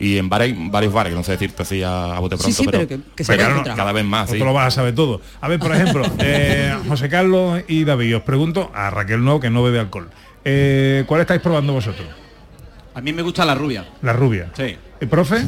[0.00, 2.64] Y en bares, varios bares, que no sé decirte así a, a bote pronto, sí,
[2.64, 3.76] pero, pero que- que se pero puede claro, encontrar.
[3.76, 4.30] cada vez más.
[4.30, 4.38] Sí.
[4.38, 5.20] te lo vas a saber todo.
[5.42, 9.50] A ver, por ejemplo, eh, José Carlos y David, os pregunto, a Raquel no, que
[9.50, 10.08] no bebe alcohol.
[10.44, 12.08] Eh, ¿Cuál estáis probando vosotros?
[12.94, 13.86] A mí me gusta la rubia.
[14.02, 14.50] La rubia.
[14.56, 14.74] Sí.
[15.00, 15.44] ¿El profe?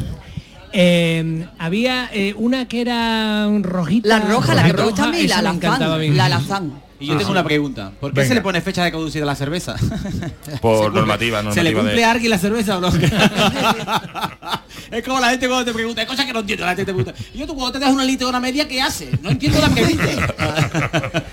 [0.75, 4.09] Eh, había eh, una que era rojita.
[4.09, 5.43] La roja, la que me gusta a mí, la.
[5.43, 6.83] La Alazán.
[7.03, 7.33] Y yo Ah, tengo sí.
[7.33, 7.91] una pregunta.
[8.01, 8.29] ¿Por qué Venga.
[8.29, 9.75] se le pone fecha de caducidad a la cerveza?
[10.61, 12.88] Por ¿Se cumple- normativa, ¿Se le normativa cumple de- a alguien la cerveza o no?
[14.91, 16.95] es como la gente cuando te pregunta, hay cosas que no entiendo, la gente te
[16.95, 17.19] pregunta.
[17.35, 19.21] Y yo tú cuando te das una litro o una media, ¿qué haces?
[19.21, 21.23] No entiendo la pregunta.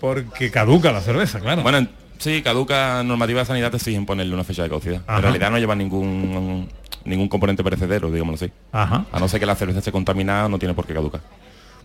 [0.00, 1.62] Porque caduca la cerveza, claro.
[1.62, 5.02] Bueno, en- sí, caduca normativa de sanidad te exigen ponerle una fecha de caducidad.
[5.06, 5.16] Ajá.
[5.18, 6.68] En realidad no lleva ningún
[7.04, 8.52] ningún componente perecedero, digámoslo así.
[8.72, 9.04] Ajá.
[9.12, 11.20] A no ser que la cerveza esté contaminada, no tiene por qué caducar.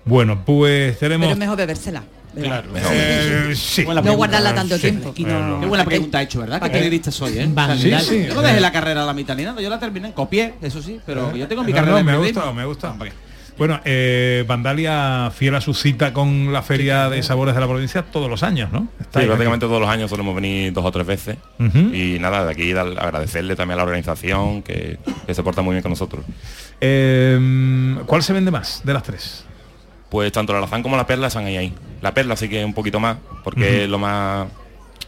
[0.06, 1.26] Bueno, pues tenemos...
[1.26, 2.04] Pero es mejor bebérsela.
[2.42, 2.64] ¿Verdad?
[2.92, 3.86] Eh, sí.
[3.86, 4.82] No guardarla tanto Sí.
[4.82, 5.14] tiempo.
[5.14, 5.24] Qué
[5.68, 6.62] buena pregunta ha hecho, ¿verdad?
[6.62, 7.50] Qué periodista soy, ¿eh?
[8.28, 10.82] Yo no dejé la carrera a la mitad ni nada, yo la terminé, copié, eso
[10.82, 12.96] sí, pero yo tengo mi No, carrera me gustado, me ha gustado.
[13.58, 18.04] Bueno, eh, Vandalia fiel a su cita con la Feria de Sabores de la provincia
[18.04, 18.88] todos los años, ¿no?
[19.00, 19.26] Está Sí, ahí.
[19.26, 21.38] prácticamente todos los años solemos venir dos o tres veces.
[21.58, 21.80] Ujú.
[21.92, 25.82] Y nada, de aquí agradecerle también a la organización que, que se porta muy bien
[25.82, 26.24] con nosotros.
[26.82, 29.44] Eh, ¿Cuál se vende más de las tres?
[30.10, 31.74] Pues tanto la lazán como la perla están ahí ahí.
[32.02, 34.48] La perla sí que un poquito más, porque es lo más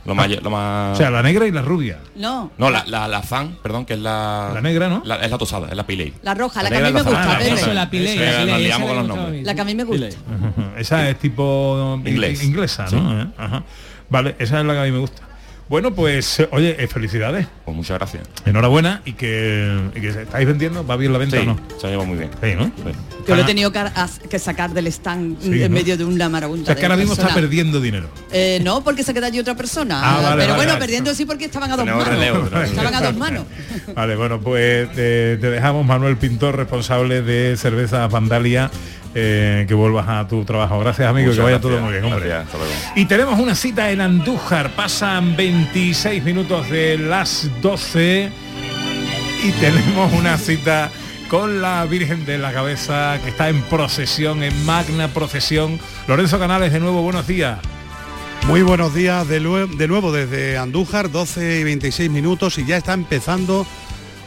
[0.06, 2.00] lo más lo más O sea, la negra y la rubia.
[2.16, 5.02] No, No, la, la lazán, perdón, que es la La negra, ¿no?
[5.06, 6.14] la- es la tosada, es la piley.
[6.24, 7.54] la roja, la que negra a mí me es la gusta, Pepe.
[7.54, 9.46] Eso, la piley, Sí, la nos liamos con los nombres.
[9.46, 10.08] La que a mí me gusta.
[10.78, 12.44] Esa es tipo Inglés.
[12.44, 13.22] inglesa, ¿no?
[13.22, 13.64] Eh, Ajá.
[14.10, 15.22] Vale, esa es la que a mí me gusta.
[15.69, 17.45] Bueno, pues eh, oye, eh, felicidades.
[17.63, 18.23] Pues muchas gracias.
[18.45, 21.60] Enhorabuena y que, y que estáis vendiendo, va bien la venta Sí, o no.
[21.79, 22.32] se lleva muy bien.
[22.41, 22.65] Sí, ¿no?
[22.65, 22.97] Sí.
[23.27, 23.79] Yo lo he tenido que,
[24.27, 25.77] que sacar del stand Sí, en ¿no?
[25.77, 26.65] medio de una O marabunta.
[26.65, 28.10] sea, que de ahora mismo está perdiendo dinero.
[28.32, 29.99] Eh, no, porque se queda allí otra persona.
[30.01, 30.79] Ah, vale, Pero vale, bueno, vale.
[30.79, 32.19] perdiendo sí porque estaban a dos Tenemos manos.
[32.19, 33.43] relevo, estaban a dos manos.
[33.93, 38.71] Vale, bueno, pues te, te dejamos Manuel Pintor, responsable de Cerveza Vandalia,
[39.15, 40.80] eh, que vuelvas a tu trabajo.
[40.80, 41.72] Gracias, amigo, Muchas que vaya gracias.
[41.74, 42.28] todo muy bien, hombre.
[42.28, 42.74] Gracias, hasta luego.
[42.95, 48.32] Y tenemos una cita en Andújar, pasan 26 minutos de las 12
[49.43, 50.89] y tenemos una cita
[51.30, 55.80] con la Virgen de la Cabeza que está en procesión, en magna procesión.
[56.08, 57.60] Lorenzo Canales, de nuevo, buenos días.
[58.48, 62.93] Muy buenos días de, de nuevo desde Andújar, 12 y 26 minutos y ya está
[62.93, 63.67] empezando,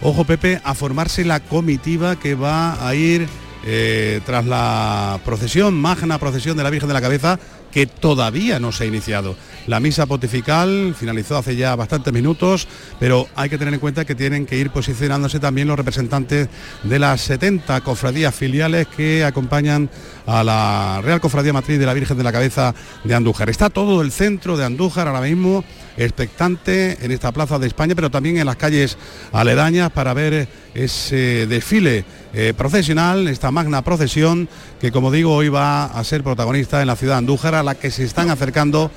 [0.00, 3.26] ojo Pepe, a formarse la comitiva que va a ir
[3.64, 7.38] eh, tras la procesión, magna procesión de la Virgen de la Cabeza,
[7.72, 9.34] que todavía no se ha iniciado.
[9.66, 12.68] La misa pontifical finalizó hace ya bastantes minutos,
[13.00, 16.48] pero hay que tener en cuenta que tienen que ir posicionándose también los representantes
[16.82, 19.88] de las 70 cofradías filiales que acompañan
[20.26, 23.48] a la Real Cofradía Matriz de la Virgen de la Cabeza de Andújar.
[23.48, 25.64] Está todo el centro de Andújar ahora mismo
[25.96, 28.96] expectante en esta plaza de España, pero también en las calles
[29.32, 34.48] aledañas para ver ese desfile eh, procesional, esta magna procesión
[34.80, 37.74] que como digo hoy va a ser protagonista en la ciudad de Andújar, a la
[37.74, 38.90] que se están acercando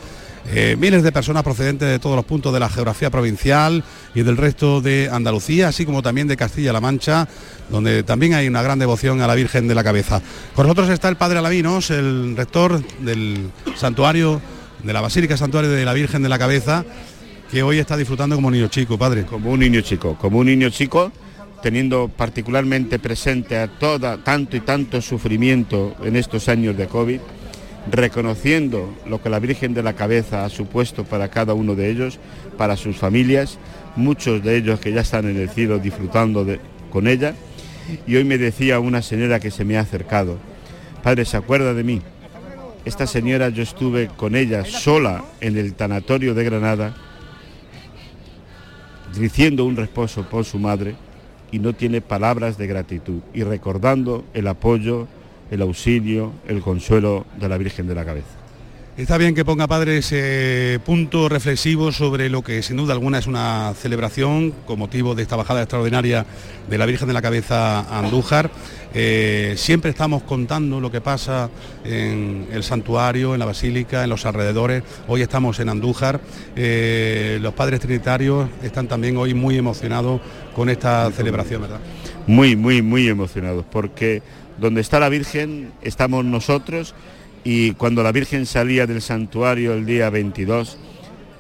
[0.48, 4.38] eh, miles de personas procedentes de todos los puntos de la geografía provincial y del
[4.38, 7.28] resto de Andalucía, así como también de Castilla-La Mancha,
[7.70, 10.22] donde también hay una gran devoción a la Virgen de la Cabeza.
[10.56, 14.40] Con nosotros está el Padre Alaminos, el rector del santuario,
[14.86, 16.86] de la Basílica Santuario de la Virgen de la Cabeza,
[17.50, 19.26] que hoy está disfrutando como niño chico, Padre.
[19.26, 21.12] Como un niño chico, como un niño chico,
[21.64, 27.20] teniendo particularmente presente a toda, tanto y tanto sufrimiento en estos años de COVID,
[27.92, 32.20] reconociendo lo que la Virgen de la Cabeza ha supuesto para cada uno de ellos,
[32.56, 33.58] para sus familias,
[33.96, 36.46] muchos de ellos que ya están en el cielo disfrutando
[36.92, 37.34] con ella.
[38.06, 40.38] Y hoy me decía una señora que se me ha acercado,
[41.02, 42.02] Padre, ¿se acuerda de mí?
[42.86, 46.96] Esta señora yo estuve con ella sola en el tanatorio de Granada,
[49.18, 50.96] diciendo un reposo por su madre
[51.52, 55.08] y no tiene palabras de gratitud y recordando el apoyo,
[55.50, 58.45] el auxilio, el consuelo de la Virgen de la Cabeza.
[58.98, 63.28] Está bien que ponga padre ese punto reflexivo sobre lo que sin duda alguna es
[63.28, 66.26] una celebración con motivo de esta bajada extraordinaria
[66.70, 68.50] de la Virgen de la Cabeza a Andújar.
[68.94, 71.50] Eh, siempre estamos contando lo que pasa
[71.84, 74.82] en el santuario, en la basílica, en los alrededores.
[75.10, 76.22] Hoy estamos en Andújar.
[76.56, 80.22] Eh, los padres trinitarios están también hoy muy emocionados
[80.56, 81.82] con esta celebración, ¿verdad?
[82.28, 84.24] Muy, muy, muy emocionados porque
[84.58, 86.96] donde está la Virgen estamos nosotros
[87.46, 90.78] y cuando la Virgen salía del santuario el día 22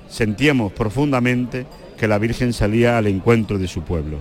[0.08, 1.66] sentíamos profundamente
[1.98, 4.20] que la Virgen salía al encuentro de su pueblo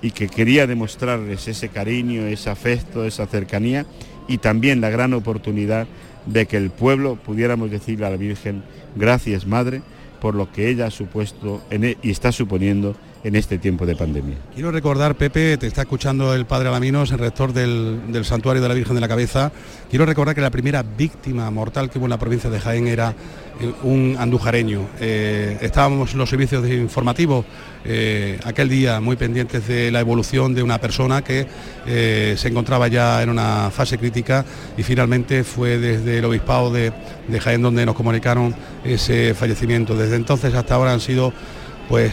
[0.00, 3.84] y que quería demostrarles ese cariño, ese afecto, esa cercanía
[4.28, 5.88] y también la gran oportunidad
[6.26, 8.62] de que el pueblo pudiéramos decirle a la Virgen,
[8.94, 9.82] gracias Madre,
[10.20, 14.36] por lo que ella ha supuesto e- y está suponiendo en este tiempo de pandemia.
[14.54, 18.68] Quiero recordar, Pepe, te está escuchando el padre Alaminos, el rector del, del Santuario de
[18.68, 19.50] la Virgen de la Cabeza.
[19.90, 23.14] Quiero recordar que la primera víctima mortal que hubo en la provincia de Jaén era
[23.60, 24.88] eh, un andujareño.
[25.00, 27.44] Eh, estábamos los servicios informativos
[27.84, 31.46] eh, aquel día muy pendientes de la evolución de una persona que
[31.86, 34.44] eh, se encontraba ya en una fase crítica
[34.76, 36.92] y finalmente fue desde el obispado de,
[37.26, 38.54] de Jaén donde nos comunicaron
[38.84, 39.96] ese fallecimiento.
[39.96, 41.32] Desde entonces hasta ahora han sido
[41.88, 42.12] pues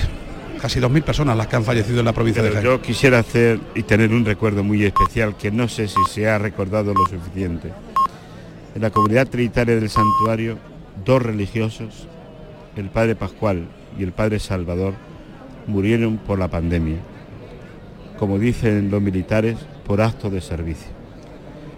[0.60, 2.78] casi 2.000 personas las que han fallecido en la provincia Pero de Jaén.
[2.78, 6.38] yo quisiera hacer y tener un recuerdo muy especial que no sé si se ha
[6.38, 7.72] recordado lo suficiente.
[8.76, 10.58] En la comunidad trinitaria del santuario,
[11.06, 12.08] dos religiosos,
[12.76, 14.94] el padre Pascual y el padre Salvador,
[15.68, 16.98] murieron por la pandemia.
[18.20, 20.88] Como dicen los militares, por acto de servicio,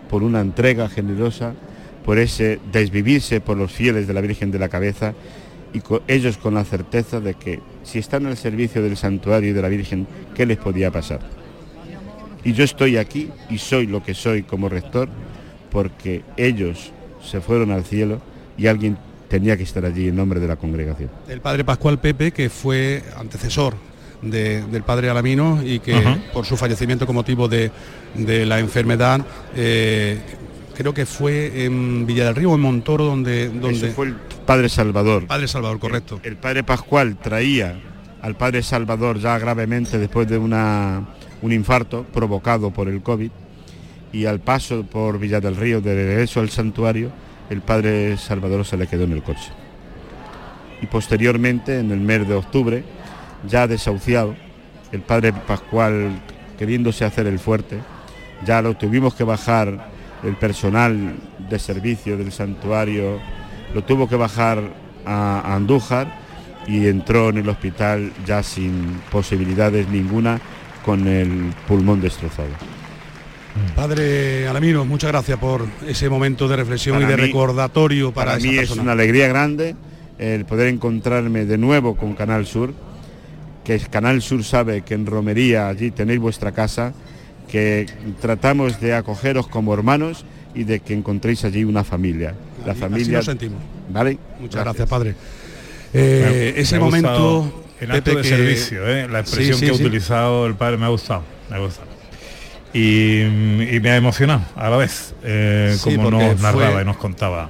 [0.10, 1.54] por una entrega generosa,
[2.06, 5.14] por ese desvivirse por los fieles de la Virgen de la Cabeza
[5.74, 9.62] y ellos con la certeza de que si están al servicio del santuario y de
[9.62, 11.20] la Virgen, ¿qué les podía pasar?
[12.44, 15.10] Y yo estoy aquí y soy lo que soy como rector
[15.72, 16.92] porque ellos
[17.24, 18.22] se fueron al cielo
[18.58, 18.98] y alguien
[19.30, 21.10] tenía que estar allí en nombre de la congregación.
[21.28, 23.76] El padre Pascual Pepe, que fue antecesor
[24.22, 25.94] de- del padre Alamino y que
[26.34, 27.70] por su fallecimiento con motivo de,
[28.16, 29.22] de la enfermedad,
[29.56, 30.18] eh,
[30.78, 33.50] creo que fue en Villa del Río, en Montoro, donde...
[33.50, 35.26] donde Eso fue el padre Salvador.
[35.26, 36.20] Padre Salvador, correcto.
[36.22, 37.80] El padre Pascual traía
[38.22, 41.04] al padre Salvador ya gravemente después de una,
[41.42, 43.32] un infarto provocado por el COVID
[44.14, 47.12] y al paso por Villa del Río de regreso al santuario,
[47.50, 49.50] el padre Salvador se le quedó en el coche.
[50.80, 52.84] Y posteriormente, en el mes de octubre,
[53.48, 54.36] ya desahuciado,
[54.92, 56.22] el padre Pascual
[56.60, 57.80] queriéndose hacer el fuerte,
[58.46, 59.97] ya lo tuvimos que bajar
[60.28, 61.16] el personal
[61.50, 63.20] de servicio del santuario,
[63.74, 64.60] lo tuvo que bajar
[65.06, 66.20] a, Andújar
[66.68, 70.40] y entró en el hospital ya sin posibilidades ninguna
[70.84, 72.50] con el pulmón destrozado.
[73.76, 78.32] Padre Alamino, muchas gracias por ese momento de reflexión Para y de mí- recordatorio para,
[78.32, 79.76] Para esa mí es una alegría grande
[80.20, 82.74] el poder encontrarme de nuevo con Canal Sur,
[83.64, 86.94] que Canal Sur sabe que en Romería allí tenéis vuestra casa,
[87.48, 87.86] que
[88.22, 92.34] tratamos de acogeros como hermanos y de que encontréis allí una familia.
[92.66, 93.18] La Así familia.
[93.20, 93.60] lo sentimos.
[93.90, 94.18] ¿Vale?
[94.40, 95.16] Muchas gracias, padre.
[95.94, 97.64] Eh, Me- ese me momento...
[97.80, 99.08] El acto Pepe, de que- servicio, ¿eh?
[99.08, 101.88] la expresión Sí, sí, que ha utilizado el padre me ha gustado, me ha gustado.
[102.74, 106.86] Y, y me ha emocionado a la vez, eh, Sí, como nos narraba fue- y
[106.86, 107.50] nos contaba.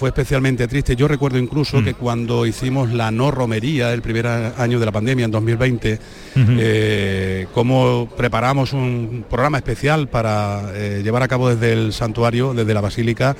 [0.00, 0.96] Fue especialmente triste.
[0.96, 1.84] Yo recuerdo incluso Mm.
[1.84, 5.98] que cuando hicimos la no romería el primer año de la pandemia, en 2020,
[6.36, 6.42] Ujú.
[6.58, 12.72] eh, cómo preparamos un programa especial para eh, llevar a cabo desde el santuario, desde
[12.72, 13.36] la basílica.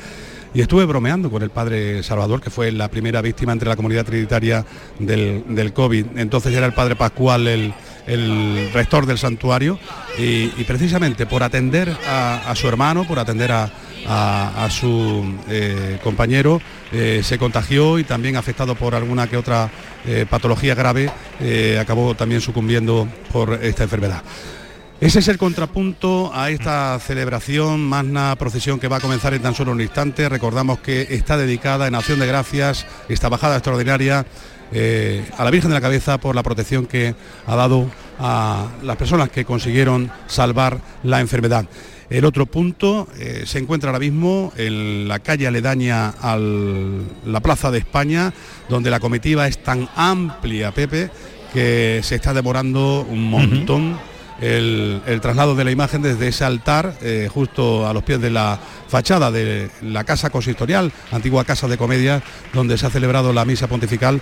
[0.52, 4.04] Y estuve bromeando con el padre Salvador, que fue la primera víctima entre la comunidad
[4.04, 4.66] trinitaria
[4.98, 6.06] del, del COVID.
[6.16, 7.72] Entonces era el padre Pascual el,
[8.06, 9.78] el rector del santuario
[10.18, 16.60] y, precisamente por atender a, su hermano, por atender a, su eh, compañero,
[16.92, 19.70] eh, se contagió y también afectado por alguna que otra
[20.06, 21.10] eh, patología grave,
[21.80, 24.22] acabó también sucumbiendo por esta enfermedad.
[25.00, 29.54] Ese es el contrapunto a esta celebración, magna procesión que va a comenzar en tan
[29.54, 30.28] solo un instante.
[30.28, 34.26] Recordamos que está dedicada en acción de gracias, esta bajada extraordinaria
[34.72, 37.14] eh, a la Virgen de la Cabeza por la protección que
[37.46, 41.66] ha dado a las personas que consiguieron salvar la enfermedad.
[42.10, 47.70] El otro punto eh, se encuentra ahora mismo en la calle aledaña a la Plaza
[47.70, 48.32] de España,
[48.68, 51.08] donde la comitiva es tan amplia, Pepe,
[51.52, 53.96] que se está demorando un montón
[54.40, 58.30] el, el traslado de la imagen desde ese altar, eh, justo a los pies de
[58.30, 63.44] la fachada de la Casa Consistorial, antigua Casa de Comedia, donde se ha celebrado la
[63.44, 64.20] misa pontifical.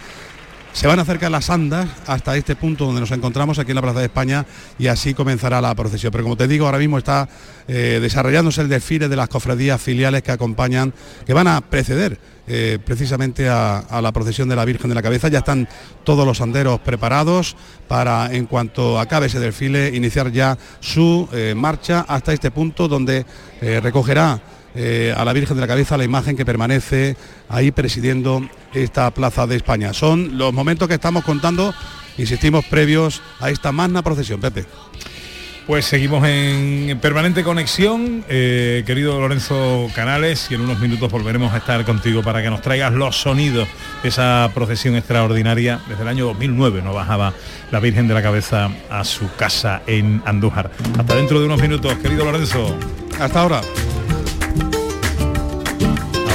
[0.78, 3.82] Se van a acercar las andas hasta este punto donde nos encontramos, aquí en la
[3.82, 4.46] Plaza de España,
[4.78, 6.12] y así comenzará la procesión.
[6.12, 7.28] Pero como te digo, ahora mismo está
[7.66, 10.94] eh, desarrollándose el desfile de las cofradías filiales que acompañan,
[11.26, 15.26] que van a preceder eh, precisamente a, la procesión de la Virgen de la Cabeza.
[15.26, 15.68] Ya están
[16.04, 17.56] todos los anderos preparados
[17.88, 23.26] para, en cuanto acabe ese desfile, iniciar ya su eh, marcha hasta este punto donde
[23.82, 24.40] recogerá
[24.80, 27.16] eh, a la Virgen de la Cabeza la imagen que permanece
[27.48, 29.92] ahí presidiendo esta Plaza de España.
[29.92, 31.74] Son los momentos que estamos contando,
[32.16, 34.66] insistimos, previos a esta magna procesión, Pepe.
[35.66, 41.56] Pues seguimos en permanente conexión, eh, querido Lorenzo Canales, y en unos minutos volveremos a
[41.56, 43.66] estar contigo para que nos traigas los sonidos
[44.04, 45.80] de esa procesión extraordinaria.
[45.88, 47.34] Desde el año 2009 no bajaba
[47.72, 50.70] la Virgen de la Cabeza a su casa en Andújar.
[50.96, 52.78] Hasta dentro de unos minutos, querido Lorenzo.
[53.18, 53.60] Hasta ahora.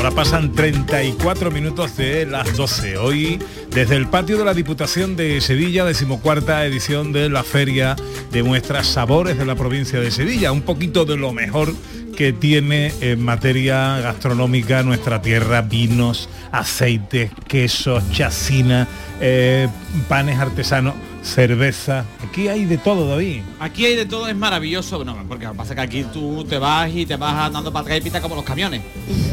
[0.04, 2.98] Ahora pasan 34 minutos de las 12.
[2.98, 3.39] Hoy,
[3.70, 7.96] desde el patio de la Diputación de Sevilla, decimocuarta edición de la Feria
[8.30, 10.52] de Muestras Sabores de la provincia de Sevilla.
[10.52, 11.74] Un poquito de lo mejor
[12.18, 18.89] que tiene en materia gastronómica nuestra tierra, vinos, aceites, quesos, chacina,
[19.22, 19.70] eh,
[20.10, 22.05] panes artesanos, cerveza.
[22.27, 23.41] Aquí hay de todo, David.
[23.59, 25.03] Aquí hay de todo, es maravilloso.
[25.03, 27.71] No, porque lo que pasa es que aquí tú te vas y te vas andando
[27.71, 28.81] para atrás y pita como los camiones.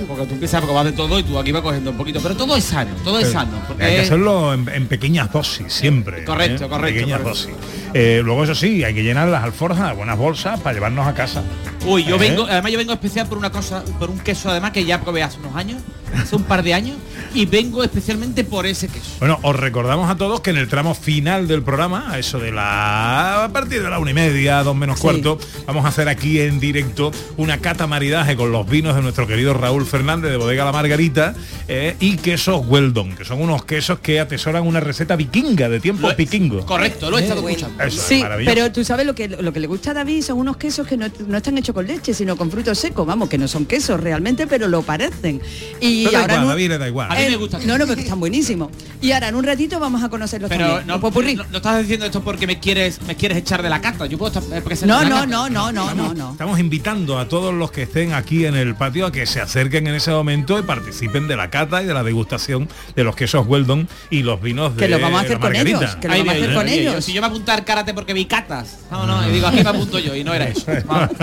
[0.06, 2.20] Porque tú empiezas a probar de todo y tú aquí vas cogiendo un poquito.
[2.22, 3.52] Pero todo es sano, todo es sano.
[3.66, 6.24] porque Hay que hacerlo en, en pequeñas dosis, siempre.
[6.24, 6.68] Correcto, ¿eh?
[6.68, 7.50] correcto, Pequeñas correcto.
[7.50, 7.54] dosis.
[7.94, 11.14] Eh, luego, eso sí, hay que llenar las alforjas de buenas bolsas para llevarnos a
[11.14, 11.42] casa.
[11.86, 12.18] Uy, yo ¿Eh?
[12.18, 15.22] vengo, además yo vengo especial por una cosa, por un queso además que ya probé
[15.22, 15.80] hace unos años,
[16.14, 16.96] hace un par de años,
[17.34, 19.10] y vengo especialmente por ese queso.
[19.18, 22.52] Bueno, os recordamos a todos que en el tramo final del programa, a eso de
[22.52, 25.02] la a partir de la una y media, dos menos Sí.
[25.02, 29.26] cuarto, vamos a hacer aquí en directo una cata maridaje con los vinos de nuestro
[29.26, 31.34] querido Raúl Fernández de Bodega La Margarita
[31.68, 36.08] eh, y quesos Weldon, que son unos quesos que atesoran una receta vikinga de tiempo
[36.16, 36.66] vikingo.
[36.66, 37.79] Correcto, lo he estado escuchando.
[37.86, 38.54] Eso es Sí, maravilloso.
[38.54, 40.96] pero tú sabes lo que lo que le gusta a David son unos quesos que
[40.96, 44.00] no, no están hechos con leche, sino con frutos secos, vamos, que no son quesos
[44.00, 45.40] realmente, pero lo parecen.
[45.80, 47.10] Y Pero da ahora igual, David le da igual.
[47.10, 47.58] A mí me gusta.
[47.64, 48.70] No, no, porque están buenísimos.
[49.00, 50.86] Y ahora en un ratito vamos a conocerlos Pero también.
[50.86, 51.34] no, los popurrí.
[51.36, 54.06] no, no estás diciendo esto porque me quieres me quieres echar de la carta.
[54.06, 56.32] Yo puedo estar eh, No, no, no, no, no, no, no.
[56.32, 59.86] Estamos invitando a todos los que estén aquí en el patio a que se acerquen
[59.86, 63.46] en ese momento y participen de la cata y de la degustación de los quesos
[63.46, 66.14] Weldon y los vinos de Que lo vamos a hacer la con ellos, que lo
[66.14, 67.04] Ahí vamos a hacer con ellos.
[67.04, 68.78] Si yo me apunto al karate porque vi catas.
[68.90, 70.66] No, no, y digo, aquí me apunto yo y no era eso.
[70.86, 71.10] Vamos.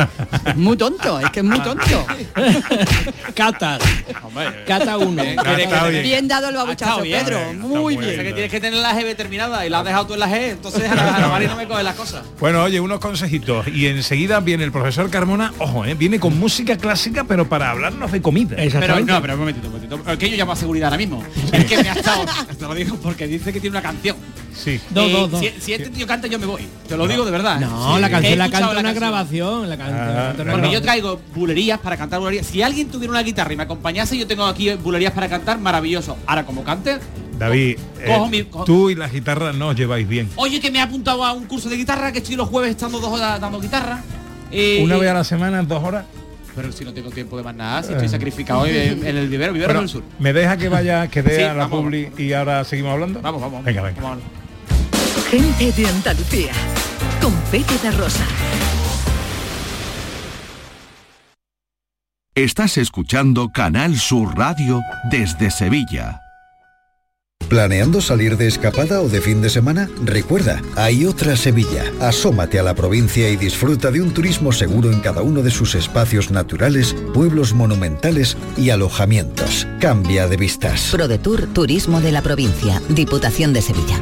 [0.48, 2.06] Es muy tonto, es que es muy tonto.
[3.36, 3.78] Cata.
[4.24, 5.22] Hombre, Cata uno.
[5.24, 5.92] Bien, Cata bien, bien.
[5.92, 6.04] bien.
[6.04, 7.24] Bien dado el Ha estado abuchazo, bien.
[7.26, 7.38] Pedro.
[7.40, 8.24] Está Muy muy O sea, bien.
[8.24, 10.52] que tienes que tener la G determinada y la has dejado tú en la G,
[10.52, 12.24] entonces a la, a la Mari no me coge las cosas.
[12.40, 13.68] Bueno, oye, unos consejitos.
[13.68, 18.12] Y enseguida viene el profesor Carmona, ojo, eh, viene con música clásica, pero para hablarnos
[18.12, 18.56] de comida.
[18.58, 20.12] Pero no, pero un momentito, un momentito.
[20.12, 21.24] Es que yo llamo a seguridad ahora mismo.
[21.52, 22.26] Es que me ha estado.
[22.58, 24.16] Te lo digo porque dice que tiene una canción.
[24.58, 24.80] Sí.
[24.90, 25.40] Dos, Eh, dos, dos.
[25.40, 26.68] Si, si este tío canta, yo me voy.
[26.88, 27.62] Te lo digo de verdad.
[27.62, 27.66] ¿eh?
[27.66, 28.02] No, Sí.
[28.02, 28.96] la canción la canta una canción.
[28.96, 29.70] grabación.
[29.70, 32.46] La canción, Ah, la canta una Porque yo traigo bulerías para cantar bulerías.
[32.48, 36.18] Si alguien tuviera una guitarra y me acompañase, yo tengo aquí bulerías para cantar, maravilloso.
[36.26, 36.98] Ahora, como cante,
[37.38, 40.28] David, eh, Cojo mi- cojo- tú y la guitarra no os lleváis bien.
[40.38, 43.00] oye que me he apuntado a un curso de guitarra, que estoy los jueves estando
[43.00, 44.02] dos horas dando guitarra.
[44.52, 46.06] Eh, Una vez a la semana, dos horas.
[46.56, 49.54] Pero si no tengo tiempo de más nada, si estoy sacrificado en, en el vivero,
[49.54, 50.02] vivero Bueno, del sur.
[50.18, 51.82] ¿Me deja que vaya, que dé Sí, a la vamos.
[51.84, 53.22] publi y ahora seguimos hablando?
[53.22, 53.64] Vamos, vamos.
[53.64, 54.02] Venga, venga.
[54.02, 54.24] vamos.
[55.30, 56.54] Gente de Andalucía.
[57.22, 58.26] Con Pepe da Rosa.
[62.34, 66.22] Estás escuchando Canal Sur Radio desde Sevilla.
[67.50, 69.90] ¿Planeando salir de escapada o de fin de semana?
[70.02, 71.84] Recuerda, hay otra Sevilla.
[72.00, 75.76] Asómate a la provincia y disfruta de un turismo seguro en cada uno de sus
[75.76, 79.68] espacios naturales, pueblos monumentales y alojamientos.
[79.82, 80.88] Cambia de vistas.
[80.90, 84.02] ProDetour Turismo de la Provincia, Diputación de Sevilla.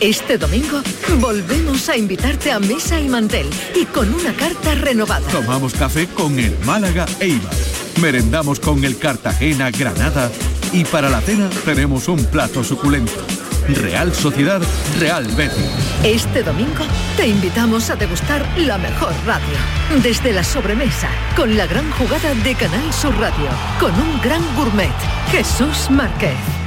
[0.00, 0.82] Este domingo
[1.20, 5.26] volvemos a invitarte a mesa y mantel y con una carta renovada.
[5.28, 7.54] Tomamos café con el Málaga Eibar.
[8.00, 10.30] Merendamos con el Cartagena Granada.
[10.72, 13.24] Y para la cena tenemos un plato suculento.
[13.68, 14.60] Real Sociedad,
[14.98, 15.70] Real Betis.
[16.02, 16.84] Este domingo
[17.16, 20.02] te invitamos a degustar la mejor radio.
[20.02, 23.48] Desde la sobremesa, con la gran jugada de Canal Sur Radio,
[23.80, 24.92] con un gran gourmet,
[25.30, 26.63] Jesús Márquez.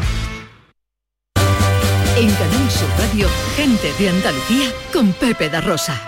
[2.78, 6.00] Sur Radio, gente de Andalucía con Pepe da Rosa.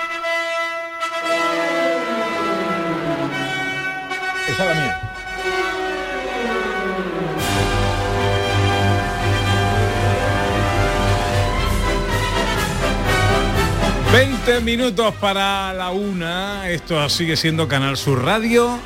[4.48, 5.02] Esa es la mía.
[14.14, 16.70] ...20 minutos para la una...
[16.70, 18.80] ...esto sigue siendo Canal Sur Radio...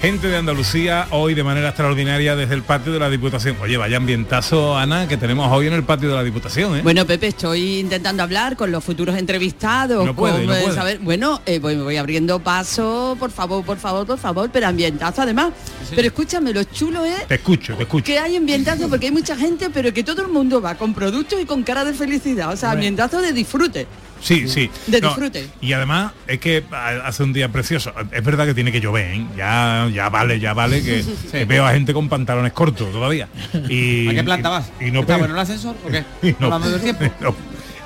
[0.00, 3.58] Gente de Andalucía, hoy de manera extraordinaria desde el patio de la Diputación.
[3.60, 6.80] Oye, vaya ambientazo, Ana, que tenemos hoy en el patio de la Diputación, ¿eh?
[6.82, 10.06] Bueno, Pepe, estoy intentando hablar con los futuros entrevistados.
[10.06, 10.74] No puede, con, no eh, puede.
[10.74, 15.20] saber- bueno, eh, voy, voy abriendo paso, por favor, por favor, por favor, pero ambientazo
[15.20, 15.52] además.
[15.94, 18.06] Pero escúchame, lo chulo es Te escucho, te escucho.
[18.06, 21.38] que hay ambientazo porque hay mucha gente, pero que todo el mundo va con productos
[21.42, 22.50] y con cara de felicidad.
[22.50, 23.86] O sea, ambientazo de disfrute.
[24.20, 24.70] Sí, sí.
[24.86, 25.48] De No, disfrute.
[25.60, 27.92] Y además es que ha- hace un día precioso.
[28.12, 29.26] Es verdad que tiene que llover, ¿eh?
[29.36, 33.28] Ya, ya vale, ya vale que, que veo a gente con pantalones cortos todavía.
[33.68, 34.70] Y, ¿A qué planta y- vas?
[34.80, 35.18] Y no ¿Está pega.
[35.18, 36.04] bueno el ascensor o qué?
[36.28, 37.04] y no, tiempo.
[37.20, 37.34] no,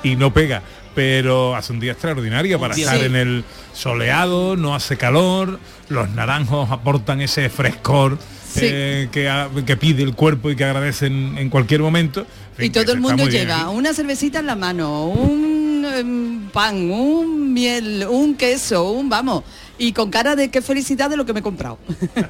[0.03, 0.61] y no pega.
[0.93, 2.81] Pero hace un día extraordinario para Sí.
[2.83, 5.59] estar en el soleado, no hace calor,
[5.89, 8.17] los naranjos aportan ese frescor
[8.49, 8.61] Sí.
[8.63, 9.29] eh, que,
[9.65, 12.25] que pide el cuerpo y que agradecen en cualquier momento.
[12.57, 16.89] Fin, Y todo el mundo bien lleva una cervecita en la mano, un em, pan,
[16.89, 19.43] un miel, un queso, un vamos.
[19.77, 21.77] Y con cara de qué felicidad de lo que me he comprado.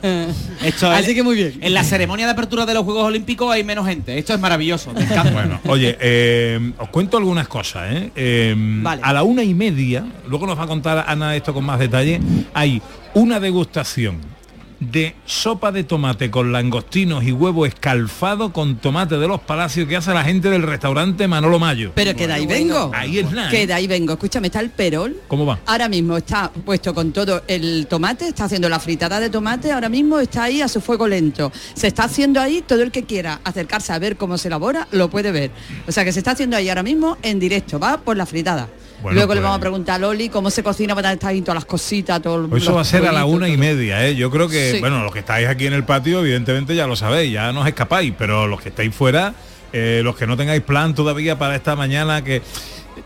[0.63, 1.59] Esto Así que muy bien.
[1.61, 4.17] En la ceremonia de apertura de los Juegos Olímpicos hay menos gente.
[4.17, 4.91] Esto es maravilloso.
[4.93, 5.32] Me encanta.
[5.32, 7.93] Bueno, oye, eh, os cuento algunas cosas.
[7.93, 8.11] ¿eh?
[8.15, 9.01] Eh, Vale.
[9.03, 12.19] A la una y media, luego nos va a contar Ana esto con más detalle,
[12.55, 12.82] hay
[13.13, 14.35] una degustación
[14.92, 19.96] de sopa de tomate con langostinos y huevo escalfado con tomate de los palacios que
[19.96, 21.92] hace la gente del restaurante Manolo Mayo.
[21.96, 22.92] Pero que de ahí vengo.
[22.94, 23.50] Ahí es nada.
[23.50, 23.68] Que ¿eh?
[23.68, 24.14] de ahí vengo.
[24.14, 25.16] Escúchame, está el perol.
[25.28, 25.60] ¿Cómo va?
[25.66, 29.90] Ahora mismo está puesto con todo el tomate, está haciendo la fritada de tomate, ahora
[29.90, 31.52] mismo está ahí a su fuego lento.
[31.74, 35.10] Se está haciendo ahí, todo el que quiera acercarse a ver cómo se elabora, lo
[35.10, 35.52] puede ver.
[35.88, 38.68] O sea que se está haciendo ahí ahora mismo en directo, va por la fritada.
[39.06, 41.41] Bueno, Luego le pues- vamos a preguntar a Loli cómo se cocina para estar ahí
[41.41, 44.16] todas las cositas, todo Pues eso va a ser a la una y media, ¿eh?
[44.16, 44.80] Yo creo que, Sí.
[44.80, 47.68] bueno, los que estáis aquí en el patio, evidentemente ya lo sabéis, ya no os
[47.68, 49.36] escapáis, pero los que estáis fuera,
[49.74, 52.38] eh, los que no tengáis plan todavía para esta mañana, que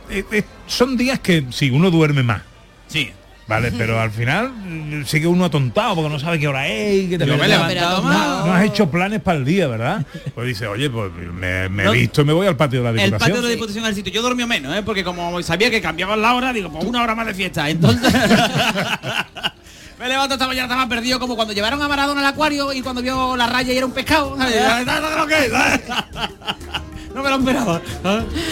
[0.10, 2.44] eh, eh, son días que si uno duerme más.
[2.88, 3.12] Sí.
[3.50, 7.04] Vale, pero al final mm, sigue uno atontado porque no sabe qué hora es.
[7.04, 8.46] y que te Yo me he no, levantado no- mal.
[8.48, 10.06] no has hecho planes para el día, ¿verdad?
[10.36, 11.92] Pues dice, oye, pues me, No.
[11.94, 13.20] he visto y me voy al patio de la El Diputación.
[13.20, 14.14] patio de la Diputación al sitio.
[14.14, 14.84] Yo dormí menos, ¿eh?
[14.86, 17.68] porque como sabía que cambiaban la hora, digo, pues una hora más de fiesta.
[17.70, 18.14] Entonces.
[20.00, 23.02] Me levanto esta mañana, estaba perdido como cuando llevaron a Maradona al acuario y cuando
[23.02, 24.38] vio la raya y era un pescado.
[24.38, 24.56] ¿sabes?
[24.86, 25.52] ¿Sabes lo que es?
[27.14, 27.82] No me lo esperaba.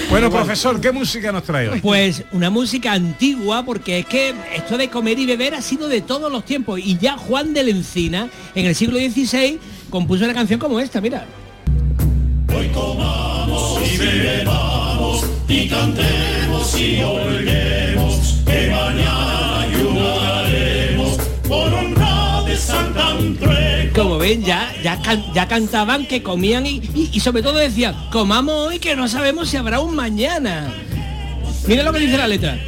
[0.09, 1.81] Bueno, profesor, ¿qué música nos trae hoy?
[1.81, 6.01] Pues una música antigua, porque es que esto de comer y beber ha sido de
[6.01, 6.79] todos los tiempos.
[6.83, 10.99] Y ya Juan de la Encina, en el siglo XVI, compuso una canción como esta,
[11.01, 11.25] mira.
[12.55, 17.66] Hoy comamos y bebamos y cantemos y holguemos
[24.27, 28.67] Ven, ya, ya, can- ya cantaban que comían y, y- y sobre todo decían, comamos
[28.67, 30.67] hoy que no sabemos si habrá un mañana.
[31.65, 32.59] Mira lo que dice la letra.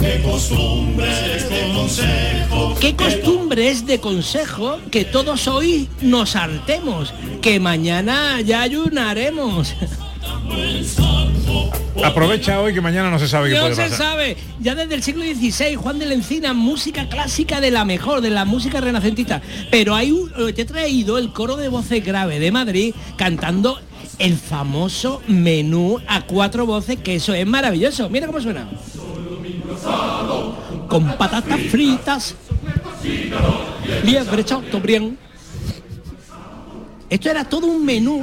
[0.00, 7.12] Qué costumbres de consejo ¿Qué costumbre es de consejo que todos hoy nos hartemos?
[7.42, 9.74] Que mañana ya ayunaremos.
[12.04, 13.98] Aprovecha hoy que mañana no se sabe qué No puede se pasar.
[13.98, 14.36] sabe.
[14.60, 18.30] Ya desde el siglo XVI, Juan de la Encina, música clásica de la mejor, de
[18.30, 19.42] la música renacentista.
[19.70, 23.80] Pero hay un, eh, te he traído el coro de voces grave de Madrid cantando
[24.18, 28.08] el famoso menú a cuatro voces, que eso es maravilloso.
[28.08, 28.68] Mira cómo suena.
[30.88, 32.34] Con patatas fritas,
[34.04, 35.16] liebre chateaubriand.
[37.10, 38.22] Esto era todo un menú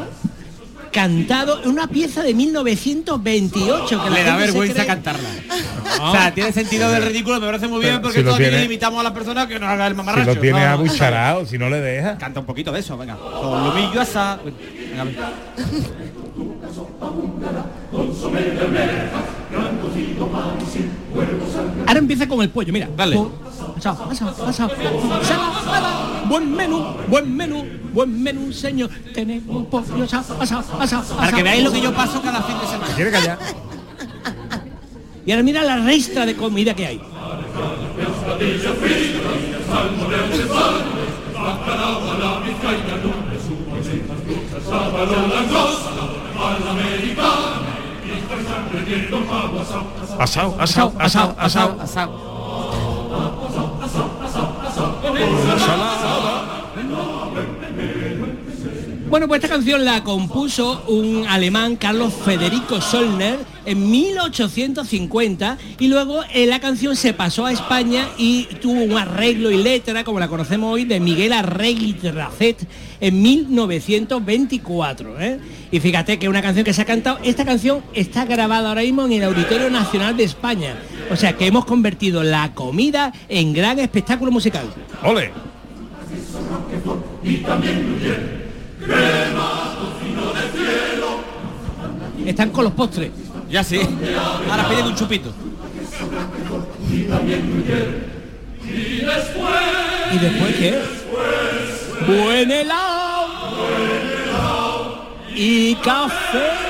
[0.95, 5.29] cantado una pieza de 1928 que la Le da vergüenza cree- cantarla.
[6.01, 8.45] O sea, tiene sentido del ridículo, me parece muy bien Pero porque si todos aquí
[8.45, 10.33] tiene- limitamos a las personas que nos haga el Si mamarracho.
[10.35, 12.17] lo tienes No, abucharado, si no le dejas.
[12.17, 13.15] Canta un poquito de eso, venga.
[13.17, 14.39] Solomillo asa.
[14.43, 15.15] Venga, a ver.
[21.87, 22.89] Ahora empieza con el pollo, mira.
[22.95, 23.17] Dale.
[23.77, 24.05] Asado,
[24.47, 24.71] asado.
[24.75, 28.89] Ensalada, buen menú, buen menú, buen menú, señor.
[29.13, 31.15] Tenemos pollo asado, asado, asado.
[31.17, 32.95] Para que veáis lo que yo paso cada fin de semana.
[32.95, 33.39] ¿Quiere callar?
[35.25, 37.01] Y ahora mira la restra de comida que hay.
[50.19, 51.35] Asado, asado, asado,
[51.81, 52.34] asado.
[59.15, 66.21] Bueno, pues esta canción la compuso un alemán, Carlos Federico Solner, en 1850 y luego
[66.33, 70.27] eh, la canción se pasó a España y tuvo un arreglo y letra, como la
[70.27, 72.67] conocemos hoy, de Miguel Arregui Tracet
[72.99, 75.21] en 1924.
[75.21, 75.39] ¿eh?
[75.71, 79.05] Y fíjate que una canción que se ha cantado, esta canción está grabada ahora mismo
[79.05, 80.75] en el Auditorio Nacional de España.
[81.11, 84.65] O sea que hemos convertido la comida en gran espectáculo musical.
[85.03, 85.31] ¡Ole!
[92.25, 93.11] Están con los postres.
[93.49, 93.79] Ya sí.
[94.49, 95.31] Ahora piden un chupito.
[100.11, 100.81] ¿Y después qué?
[102.07, 103.27] Buen helado.
[105.35, 106.65] Y café.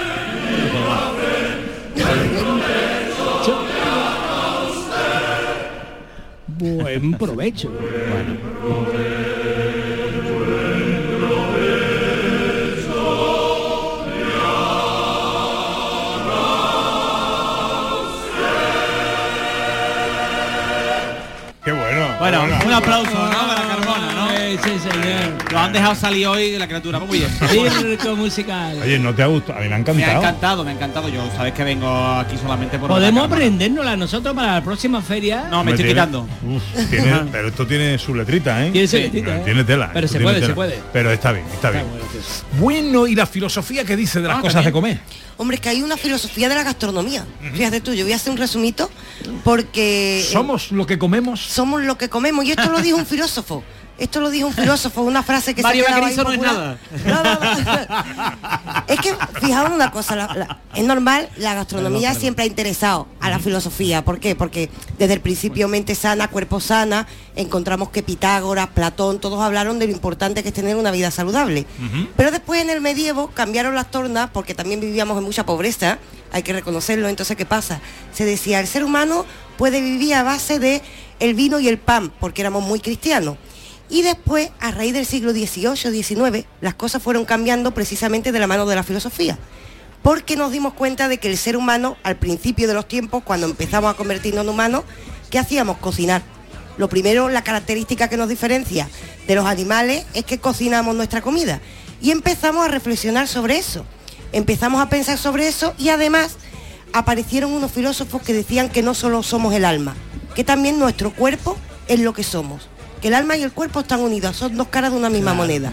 [6.57, 7.69] Buen provecho.
[21.63, 22.07] Qué bueno.
[22.19, 22.65] Bueno, qué bueno.
[22.65, 23.44] un aplauso, ¿no?
[24.63, 25.51] Sí, señor.
[25.51, 26.99] Lo han dejado salir hoy la criatura.
[26.99, 27.31] Muy bien.
[27.79, 28.77] Circo musical.
[28.81, 29.59] Oye, ¿no te ha gustado?
[29.59, 30.17] A mí me ha Me ha encantado.
[30.23, 31.09] encantado, me ha encantado.
[31.09, 33.35] Yo sabes que vengo aquí solamente por Podemos ver a Carmona.
[33.35, 35.47] aprendérnosla nosotros para la próxima feria.
[35.49, 36.27] No, me estoy tiene- quitando.
[36.47, 38.71] Uf, tiene- pero esto tiene su letrita, ¿eh?
[38.71, 39.03] Tiene su Sí.
[39.03, 39.41] letrita, ¿eh?
[39.43, 39.89] Tiene tela.
[39.93, 40.79] Pero se puede, se puede.
[40.93, 41.85] Pero está bien, está bien.
[42.59, 44.99] Bueno, ¿y la filosofía que dice de las Ah, cosas de comer?
[45.37, 47.25] Hombre, que hay una filosofía de la gastronomía.
[47.53, 48.89] Fíjate tú, yo voy a hacer un resumito
[49.43, 50.21] porque...
[50.21, 51.41] eh, ¿Somos lo que comemos?
[51.41, 52.45] somos lo que comemos.
[52.45, 53.63] Y esto lo dijo un filósofo.
[53.97, 56.77] Esto lo dijo un filósofo, una frase que Mario se Bagrizo no es nada.
[58.87, 63.29] Es que, fijaos una cosa, la- la- es normal, la gastronomía siempre ha interesado a
[63.29, 64.03] la filosofía.
[64.03, 64.35] ¿Por qué?
[64.35, 64.69] Porque
[64.99, 69.93] desde el principio mente sana, cuerpo sana, encontramos que Pitágoras, Platón, todos hablaron de lo
[69.93, 71.65] importante que es tener una vida saludable.
[72.17, 75.99] Pero después en el medievo cambiaron las tornas porque también vivíamos en mucha pobreza,
[76.33, 77.07] hay que reconocerlo.
[77.07, 77.79] Entonces, ¿qué pasa?
[78.13, 79.25] Se decía, el ser humano
[79.57, 80.81] puede vivir a base de
[81.21, 83.37] el vino y el pan, porque éramos muy cristianos.
[83.89, 88.47] Y después, a raíz del siglo XVIII, XIX, las cosas fueron cambiando precisamente de la
[88.47, 89.37] mano de la filosofía.
[90.01, 93.47] Porque nos dimos cuenta de que el ser humano, al principio de los tiempos, cuando
[93.47, 94.83] empezamos a convertirnos en humanos,
[95.29, 95.77] ¿qué hacíamos?
[95.77, 96.21] Cocinar.
[96.77, 98.89] Lo primero, la característica que nos diferencia
[99.27, 101.61] de los animales es que cocinamos nuestra comida.
[102.01, 103.85] Y empezamos a reflexionar sobre eso.
[104.31, 106.37] Empezamos a pensar sobre eso y además
[106.91, 109.95] aparecieron unos filósofos que decían que no solo somos el alma,
[110.35, 111.57] que también nuestro cuerpo
[111.87, 112.67] es lo que somos.
[113.01, 115.71] Que el alma y el cuerpo están unidos, son dos caras de una misma moneda.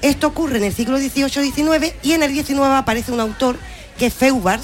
[0.00, 3.56] Esto ocurre en el siglo XVIII-XIX y en el XIX aparece un autor
[3.98, 4.60] que es Feuerbach.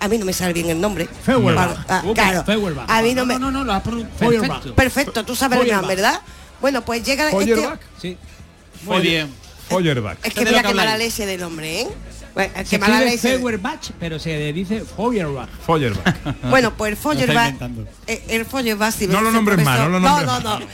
[0.00, 1.08] A mí no me sale bien el nombre.
[1.24, 1.78] Feuerbach.
[1.88, 2.44] Ah, claro.
[2.44, 2.90] Feuerbach.
[2.90, 3.38] A mí no me.
[3.38, 3.82] No, no, lo has.
[3.82, 4.74] Perfecto.
[4.74, 5.86] Perfecto, tú sabes el Feuerbach.
[5.86, 6.20] plan, ¿verdad?
[6.60, 7.44] Bueno, pues llega este.
[7.54, 7.80] Feuerbach.
[8.00, 8.18] Sí.
[8.84, 9.30] Muy bien.
[9.68, 10.18] Feuerbach.
[10.22, 11.16] Es que de mira lo que qué mala habláis.
[11.18, 11.88] leche del hombre, ¿eh?
[12.34, 13.10] Bueno, Se qué mala.
[13.16, 15.48] Feuerbach, pero se dice Feuerbach.
[15.64, 16.16] Feuerbach.
[16.50, 17.54] Bueno, pues el Feuerbach,
[18.06, 20.66] eh, el Feuerbach, si No lo nombres más, no lo nombres no, no, no.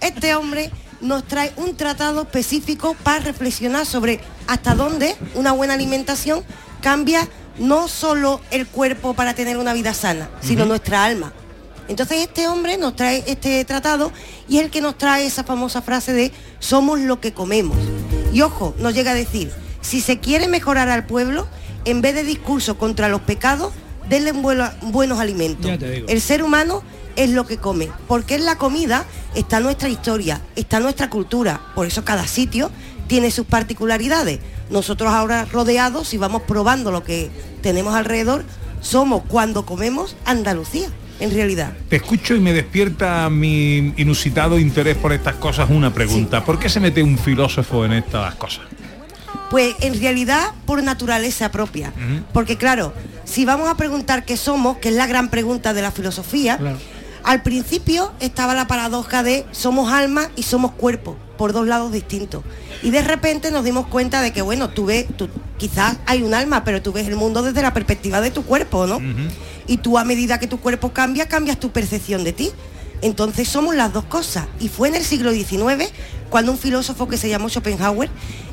[0.00, 6.44] Este hombre nos trae un tratado específico para reflexionar sobre hasta dónde una buena alimentación
[6.80, 11.32] cambia no solo el cuerpo para tener una vida sana, sino nuestra alma.
[11.88, 14.12] Entonces este hombre nos trae este tratado
[14.48, 17.76] y es el que nos trae esa famosa frase de somos lo que comemos.
[18.32, 19.52] Y ojo, nos llega a decir,
[19.86, 21.46] si se quiere mejorar al pueblo,
[21.84, 23.72] en vez de discurso contra los pecados,
[24.08, 25.70] denle buenos alimentos.
[25.80, 26.82] El ser humano
[27.14, 29.04] es lo que come, porque en la comida
[29.36, 32.72] está nuestra historia, está nuestra cultura, por eso cada sitio
[33.06, 34.40] tiene sus particularidades.
[34.70, 37.30] Nosotros ahora rodeados, si vamos probando lo que
[37.62, 38.44] tenemos alrededor,
[38.80, 40.88] somos cuando comemos Andalucía,
[41.20, 41.74] en realidad.
[41.88, 46.44] Te escucho y me despierta mi inusitado interés por estas cosas una pregunta.
[46.44, 48.64] ¿Por qué se mete un filósofo en estas cosas?
[49.50, 51.92] Pues en realidad por naturaleza propia.
[52.32, 52.92] Porque claro,
[53.24, 56.58] si vamos a preguntar qué somos, que es la gran pregunta de la filosofía,
[57.22, 62.44] Al principio estaba la paradoja de somos alma y somos cuerpo, por dos lados distintos.
[62.84, 66.34] Y de repente nos dimos cuenta de que, bueno, tú ves, tú, quizás hay un
[66.34, 69.00] alma, pero tú ves el mundo desde la perspectiva de tu cuerpo, ¿no?
[69.66, 72.50] Y tú a medida que tu cuerpo cambia, cambias tu percepción de ti.
[73.02, 74.46] Entonces somos las dos cosas.
[74.60, 75.92] Y fue en el siglo XIX
[76.30, 78.08] cuando un filósofo que se llamó Schopenhauer,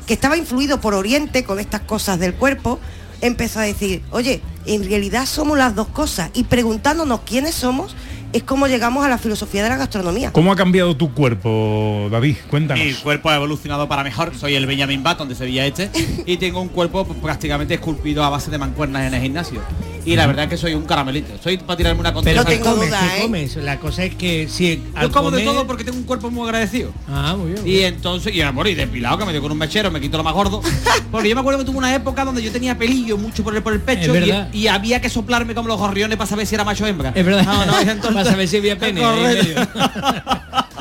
[0.06, 2.78] que estaba influido por Oriente con estas cosas del cuerpo,
[3.20, 6.30] empezó a decir, oye, en realidad somos las dos cosas.
[6.34, 7.96] Y preguntándonos quiénes somos,
[8.34, 10.32] es como llegamos a la filosofía de la gastronomía.
[10.32, 12.36] ¿Cómo ha cambiado tu cuerpo, David?
[12.50, 12.84] Cuéntanos.
[12.84, 14.36] Mi cuerpo ha evolucionado para mejor.
[14.36, 15.88] Soy el Benjamin Button de Sevilla Este
[16.26, 19.60] y tengo un cuerpo pues, prácticamente esculpido a base de mancuernas en el gimnasio.
[20.04, 21.32] Y la verdad es que soy un caramelito.
[21.42, 22.70] Soy para tirarme una Pero contesta.
[22.70, 23.56] tú comes, comes.
[23.56, 26.44] La cosa es que si al Yo como de todo porque tengo un cuerpo muy
[26.44, 26.92] agradecido.
[27.08, 27.66] Ah, muy bien.
[27.66, 30.24] Y entonces, y amor, y depilado que me dio con un mechero, me quito lo
[30.24, 30.60] más gordo.
[31.10, 33.62] Porque yo me acuerdo que tuve una época donde yo tenía pelillo mucho por el,
[33.62, 34.12] por el pecho
[34.52, 37.12] y, había que soplarme como los gorriones para saber si era macho o hembra.
[37.14, 37.44] Es verdad.
[37.44, 37.84] No, no, y
[38.24, 39.68] saber si había pene Correcto.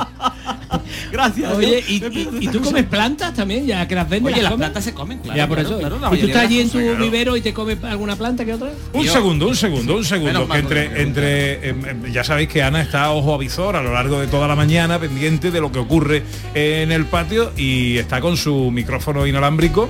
[1.12, 1.52] Gracias.
[1.54, 3.68] Oye, ¿y, y- y tú comes plantas también?
[3.68, 4.34] Ya que las vendes.
[4.34, 5.38] Oye, las plantas se comen, claro.
[5.38, 5.80] Ya por claro, eso.
[5.80, 8.54] claro, la ¿Y tú estás allí en tu vivero y te comes alguna planta que
[8.54, 8.72] otra?
[8.94, 10.48] Un segundo, un segundo, un segundo.
[10.48, 13.94] Que entre, entre em, em, ya sabéis que Ana está a ojo avisor a lo
[13.94, 16.24] largo de toda la mañana, pendiente de lo que ocurre
[16.56, 19.90] en el patio y está con su micrófono inalámbrico.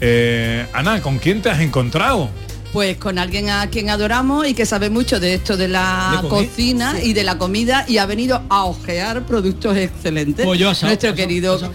[0.00, 2.30] Eh, Ana, ¿con quién te has encontrado?
[2.72, 7.02] Pues con alguien a quien adoramos y que sabe mucho de esto de la cocina
[7.02, 10.46] y de la comida y ha venido a ojear productos excelentes.
[10.46, 11.60] Asado, Nuestro asado, querido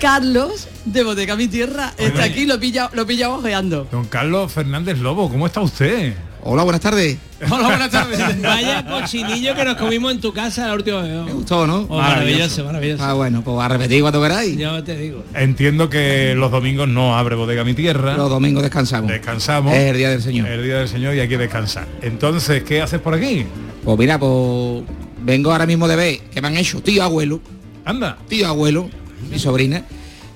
[0.00, 3.88] Carlos de Bodega Mi Tierra está aquí, lo pilla, lo pilla ojeando.
[3.90, 6.14] Don Carlos Fernández Lobo, ¿cómo está usted?
[6.42, 7.18] Hola, buenas tardes.
[7.50, 8.42] Hola, buenas tardes.
[8.42, 11.24] Vaya cochinillo que nos comimos en tu casa la última vez.
[11.24, 11.86] Me gustó, ¿no?
[11.86, 13.02] maravilloso, maravilloso.
[13.02, 14.56] Ah, bueno, pues a repetir cuando queráis.
[14.56, 15.24] Yo te digo.
[15.34, 18.16] Entiendo que los domingos no abre bodega mi tierra.
[18.16, 19.10] Los domingos descansamos.
[19.10, 19.74] Descansamos.
[19.74, 20.48] Es el día del Señor.
[20.48, 21.86] El día del Señor y hay que descansar.
[22.02, 23.44] Entonces, ¿qué haces por aquí?
[23.84, 24.84] Pues mira, pues
[25.22, 27.40] vengo ahora mismo de ver que me han hecho tío abuelo.
[27.84, 28.16] Anda.
[28.28, 28.88] Tío abuelo,
[29.30, 29.84] mi sobrina.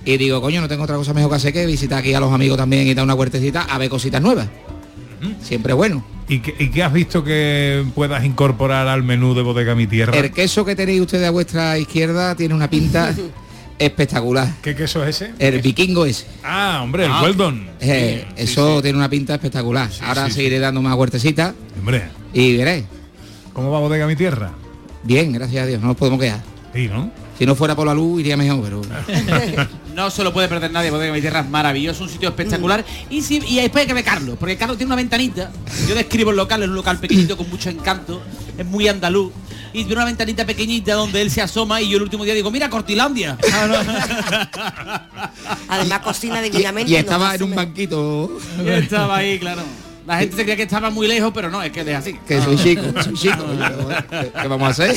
[0.05, 2.33] Y digo, coño, no tengo otra cosa mejor que hacer que visitar aquí a los
[2.33, 4.49] amigos también y dar una huertecita a ver cositas nuevas.
[5.43, 6.05] Siempre bueno.
[6.29, 10.17] ¿Y qué, y qué has visto que puedas incorporar al menú de bodega mi tierra?
[10.17, 13.15] El queso que tenéis ustedes a vuestra izquierda tiene una pinta
[13.79, 14.49] espectacular.
[14.63, 15.33] ¿Qué queso es ese?
[15.39, 16.27] El vikingo ese.
[16.45, 17.23] Ah, hombre, el Ah.
[17.23, 17.67] Weldon.
[17.81, 18.83] Eh, Sí, eso sí.
[18.83, 19.91] tiene una pinta espectacular.
[20.03, 22.85] Ahora seguiré dando más huertecita Hombre, y veréis.
[23.53, 24.53] ¿cómo va bodega mi tierra?
[25.03, 26.41] Bien, gracias a Dios, no nos podemos quedar.
[26.75, 27.11] Sí, ¿no?
[27.39, 28.83] Si no fuera por la luz iría mejor, pero
[29.95, 32.85] No se lo puede perder nadie, Bodega Mi Tierra es maravilloso, un sitio espectacular.
[33.11, 35.51] Y, si, y después hay que ver Carlos, porque Carlos tiene una ventanita.
[35.89, 38.23] Yo describo el local, es un local pequeñito con mucho encanto,
[38.57, 39.33] es muy andaluz.
[39.75, 42.51] Y tiene una ventanita pequeñita donde él se asoma y yo el último día digo,
[42.51, 43.39] mira Cortilandia.
[45.69, 46.91] Además cocina divinamente.
[46.91, 49.63] y nos estaba en un banquito Y estaba ahí, claro.
[50.07, 52.19] La gente se creía que estaba muy lejos, pero no, es que es así.
[52.27, 53.45] que soy chico, soy chico.
[54.11, 54.97] ¿Qué, qué vamos a hacer?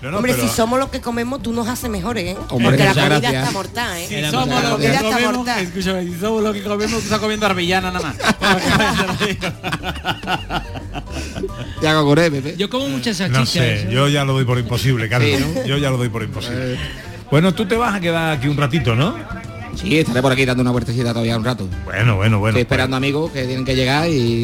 [0.00, 2.36] Hombre, si somos los que comemos, tú nos haces mejores, ¿eh?
[2.50, 3.42] Hombre, Porque la muchas comida gracias.
[3.42, 4.06] está mortal, ¿eh?
[4.08, 5.62] Si somos muchas los que está comemos, mortal.
[5.64, 8.16] escúchame, si somos los que comemos, tú estás comiendo arbillana nada más.
[11.82, 12.54] Ya hago Pepe.
[12.56, 13.48] Yo como muchas No salchichas.
[13.50, 13.88] sé, ¿eh?
[13.90, 15.30] yo ya lo doy por imposible, Carlos.
[15.30, 15.64] Sí, ¿no?
[15.66, 16.78] Yo ya lo doy por imposible.
[17.30, 19.14] Bueno, tú te vas a quedar aquí un ratito, ¿no?
[19.76, 21.68] Sí, estaré por aquí dando una vueltecita todavía un rato.
[21.84, 22.48] Bueno, bueno, bueno.
[22.58, 24.42] Estoy esperando amigos que tienen que llegar y,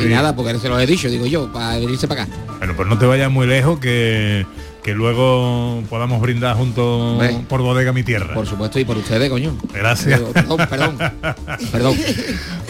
[0.00, 2.32] y nada, porque se los he dicho, digo yo, para venirse para acá.
[2.58, 4.44] Bueno, pues no te vayas muy lejos que,
[4.82, 8.34] que luego podamos brindar juntos por bodega mi tierra.
[8.34, 9.56] Por supuesto, y por ustedes, coño.
[9.72, 10.20] Gracias.
[10.20, 10.98] Perdón, perdón.
[11.70, 11.96] Perdón.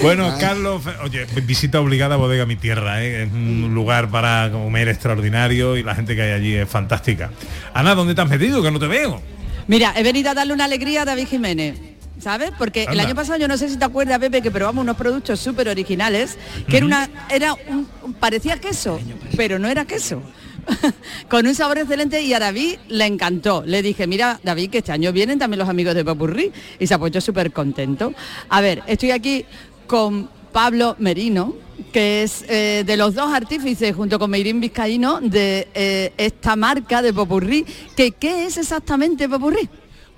[0.02, 0.40] Bueno, Ay.
[0.40, 3.22] Carlos, oye, visita obligada a Bodega Mi Tierra, ¿eh?
[3.24, 7.30] es un lugar para comer extraordinario y la gente que hay allí es fantástica.
[7.72, 8.60] Ana, ¿dónde te has metido?
[8.62, 9.22] Que no te veo.
[9.68, 11.78] Mira, he venido a darle una alegría a David Jiménez.
[12.20, 12.50] ¿Sabes?
[12.58, 15.40] Porque el año pasado yo no sé si te acuerdas, Pepe, que probamos unos productos
[15.40, 16.36] súper originales,
[16.68, 17.88] que era una, era un-
[18.20, 19.00] parecía queso,
[19.36, 20.22] pero no era queso.
[21.28, 23.62] Con un sabor excelente y a David le encantó.
[23.66, 26.94] Le dije, mira, David, que este año vienen también los amigos de Popurrí y se
[26.94, 28.12] apoyó súper contento.
[28.48, 29.44] A ver, estoy aquí
[29.86, 31.54] con Pablo Merino,
[31.92, 37.02] que es eh, de los dos artífices junto con Meirín Vizcaíno de eh, esta marca
[37.02, 37.64] de Popurrí.
[37.96, 39.68] Que, ¿Qué es exactamente Popurrí?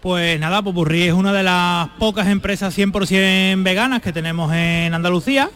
[0.01, 5.51] Pues nada, Popurrí es una de las pocas empresas 100% veganas que tenemos en Andalucía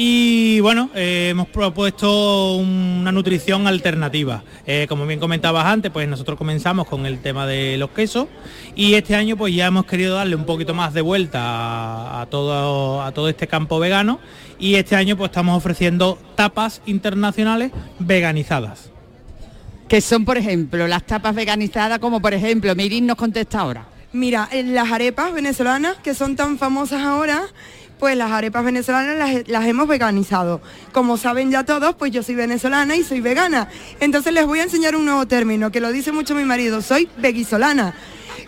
[0.00, 4.44] y bueno, eh, hemos propuesto una nutrición alternativa.
[4.64, 8.28] Eh, como bien comentabas antes, pues nosotros comenzamos con el tema de los quesos
[8.76, 12.26] y este año pues ya hemos querido darle un poquito más de vuelta a, a
[12.26, 14.20] todo, a todo este campo vegano
[14.60, 18.92] y este año pues estamos ofreciendo tapas internacionales veganizadas.
[19.88, 23.88] Que son, por ejemplo, las tapas veganizadas, como por ejemplo, Mirin nos contesta ahora.
[24.12, 27.42] Mira, en las arepas venezolanas que son tan famosas ahora,
[27.98, 30.60] pues las arepas venezolanas las, hemos veganizado.
[30.92, 33.68] Como saben ya todos, pues yo soy venezolana y soy vegana.
[34.00, 37.08] Entonces les voy a enseñar un nuevo término que lo dice mucho mi marido, soy
[37.18, 37.94] veguisolana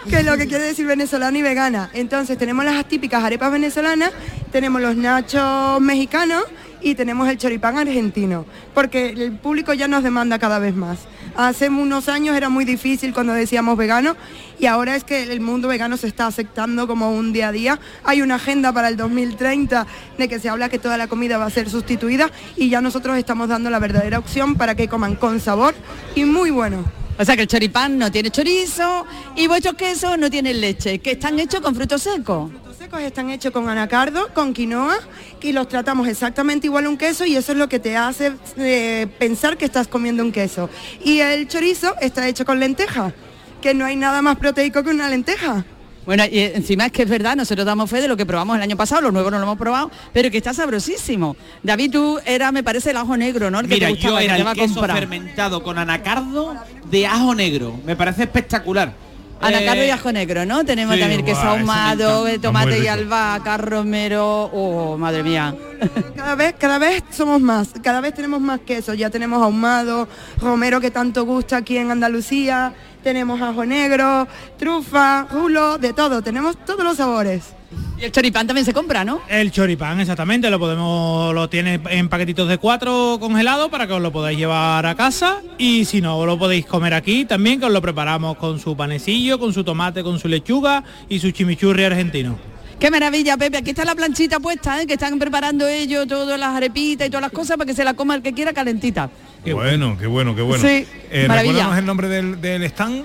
[0.09, 1.91] que es lo que quiere decir venezolana y vegana.
[1.93, 4.13] Entonces tenemos las típicas arepas venezolanas,
[4.51, 6.45] tenemos los nachos mexicanos
[6.81, 11.01] y tenemos el choripán argentino, porque el público ya nos demanda cada vez más.
[11.37, 14.17] Hace unos años era muy difícil cuando decíamos vegano
[14.59, 17.81] y ahora es que el mundo vegano se está aceptando como un día a día.
[18.05, 19.87] Hay una agenda para el 2030
[20.19, 23.17] de que se habla que toda la comida va a ser sustituida y ya nosotros
[23.17, 25.75] estamos dando la verdadera opción para que coman con sabor
[26.15, 26.85] y muy bueno.
[27.19, 29.07] O sea que el choripán no tiene chorizo
[29.37, 32.51] y vuestros quesos no tienen leche, que están hechos con frutos secos.
[32.81, 34.97] Los secos están hechos con anacardo, con quinoa
[35.43, 38.33] y los tratamos exactamente igual a un queso y eso es lo que te hace
[38.57, 40.71] eh, pensar que estás comiendo un queso.
[41.05, 43.13] Y el chorizo está hecho con lenteja,
[43.61, 45.63] que no hay nada más proteico que una lenteja.
[46.07, 48.63] Bueno, y encima es que es verdad, nosotros damos fe de lo que probamos el
[48.63, 51.37] año pasado, los nuevos no lo hemos probado, pero que está sabrosísimo.
[51.63, 53.61] David, tú era, me parece, el ajo negro, ¿no?
[53.61, 54.97] El que te gustaba, yo era el a queso comprar.
[54.97, 56.57] fermentado con anacardo
[56.91, 57.79] de ajo negro.
[57.85, 59.10] Me parece espectacular.
[59.41, 60.65] Anacardo Eh, y ajo negro, ¿no?
[60.65, 65.55] Tenemos sí, también queso ahumado, Está tomate y albahaca, romero, oh, madre mía.
[66.15, 70.07] Cada vez, cada vez somos más, cada vez tenemos más queso, ya tenemos ahumado,
[70.39, 74.29] romero que tanto gusta aquí en Andalucía, tenemos ajo negro,
[74.59, 77.60] trufa, rulo, de todo, tenemos todos los sabores.
[77.99, 79.21] Y el choripán también se compra, ¿no?
[79.29, 84.01] El choripán, exactamente, lo podemos, lo tiene en paquetitos de cuatro congelados para que os
[84.03, 87.73] lo podáis llevar a casa y si no, lo podéis comer aquí también, que os
[87.73, 92.39] lo preparamos con su panecillo, con su tomate, con su lechuga y su chimichurri argentino.
[92.81, 93.59] Qué maravilla, Pepe.
[93.59, 94.87] Aquí está la planchita puesta, ¿eh?
[94.87, 97.93] que están preparando ellos todas las arepitas y todas las cosas para que se la
[97.93, 99.11] coma el que quiera calentita.
[99.45, 100.67] Qué bueno, qué bueno, qué bueno.
[100.67, 101.79] Sí, Eh, maravilla.
[101.79, 103.05] el nombre del, del stand.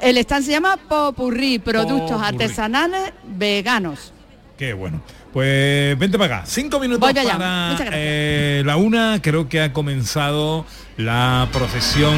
[0.00, 2.26] El stand se llama Popurrí, productos Popurrí.
[2.26, 4.12] artesanales veganos.
[4.56, 5.00] Qué bueno.
[5.32, 6.46] Pues vente para acá.
[6.46, 7.38] Cinco minutos Voy allá.
[7.38, 9.20] para eh, la una.
[9.22, 12.14] Creo que ha comenzado la procesión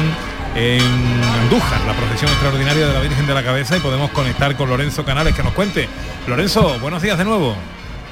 [0.55, 0.81] en
[1.41, 5.05] Andújar, la procesión extraordinaria de la Virgen de la Cabeza y podemos conectar con Lorenzo
[5.05, 5.87] Canales que nos cuente.
[6.27, 7.55] Lorenzo, buenos días de nuevo.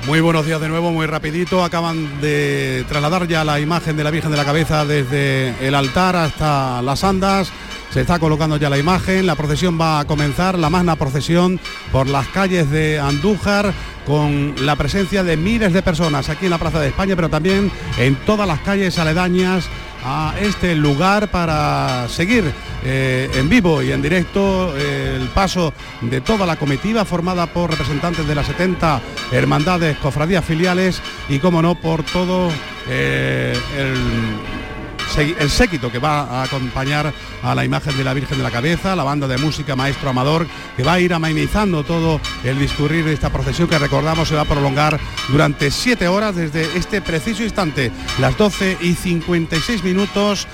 [0.08, 1.64] Muy buenos días de nuevo, muy rapidito.
[1.64, 6.16] Acaban de trasladar ya la imagen de la Virgen de la Cabeza desde el altar
[6.16, 7.52] hasta las andas.
[7.92, 11.60] Se está colocando ya la imagen, la procesión va a comenzar, la magna procesión
[11.92, 13.74] por las calles de Andújar
[14.06, 17.70] con la presencia de miles de personas aquí en la Plaza de España, pero también
[18.00, 19.68] en todas las calles aledañas
[20.06, 22.52] a este lugar para seguir
[22.84, 27.70] eh, en vivo y en directo eh, el paso de toda la comitiva formada por
[27.70, 32.50] representantes de las 70 hermandades, cofradías filiales y, como no, por todo
[32.90, 34.71] eh, el,
[35.18, 38.96] el séquito que va a acompañar a la imagen de la Virgen de la Cabeza,
[38.96, 40.48] la banda de música Maestro Amador,
[40.78, 44.42] que va a ir amenizando todo el discurrir de esta procesión que recordamos se va
[44.42, 45.00] a prolongar
[45.30, 50.48] durante siete horas desde este preciso instante, las 12 y 56 minutos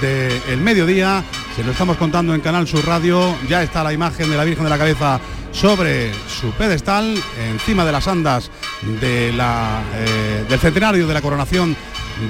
[0.00, 1.24] del mediodía.
[1.54, 3.34] Se lo estamos contando en Canal Sur Radio.
[3.48, 5.20] Ya está la imagen de la Virgen de la Cabeza
[5.52, 7.14] sobre su pedestal,
[7.50, 8.50] encima de las andas
[9.00, 11.74] de eh, del centenario de la coronación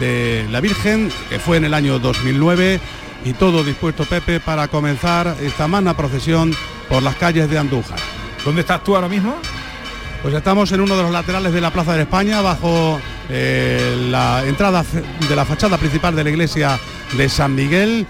[0.01, 2.80] de la Virgen, que fue en el año 2009,
[3.24, 6.55] y todo dispuesto, Pepe, para comenzar esta magna procesión
[6.89, 7.99] por las calles de Andújar.
[8.45, 9.37] ¿Dónde estás tú ahora mismo?
[10.22, 14.45] Pues estamos en uno de los laterales de la Plaza de España, bajo eh, la
[14.47, 14.84] entrada
[15.28, 16.78] de la fachada principal de la iglesia
[17.16, 18.07] de San Miguel.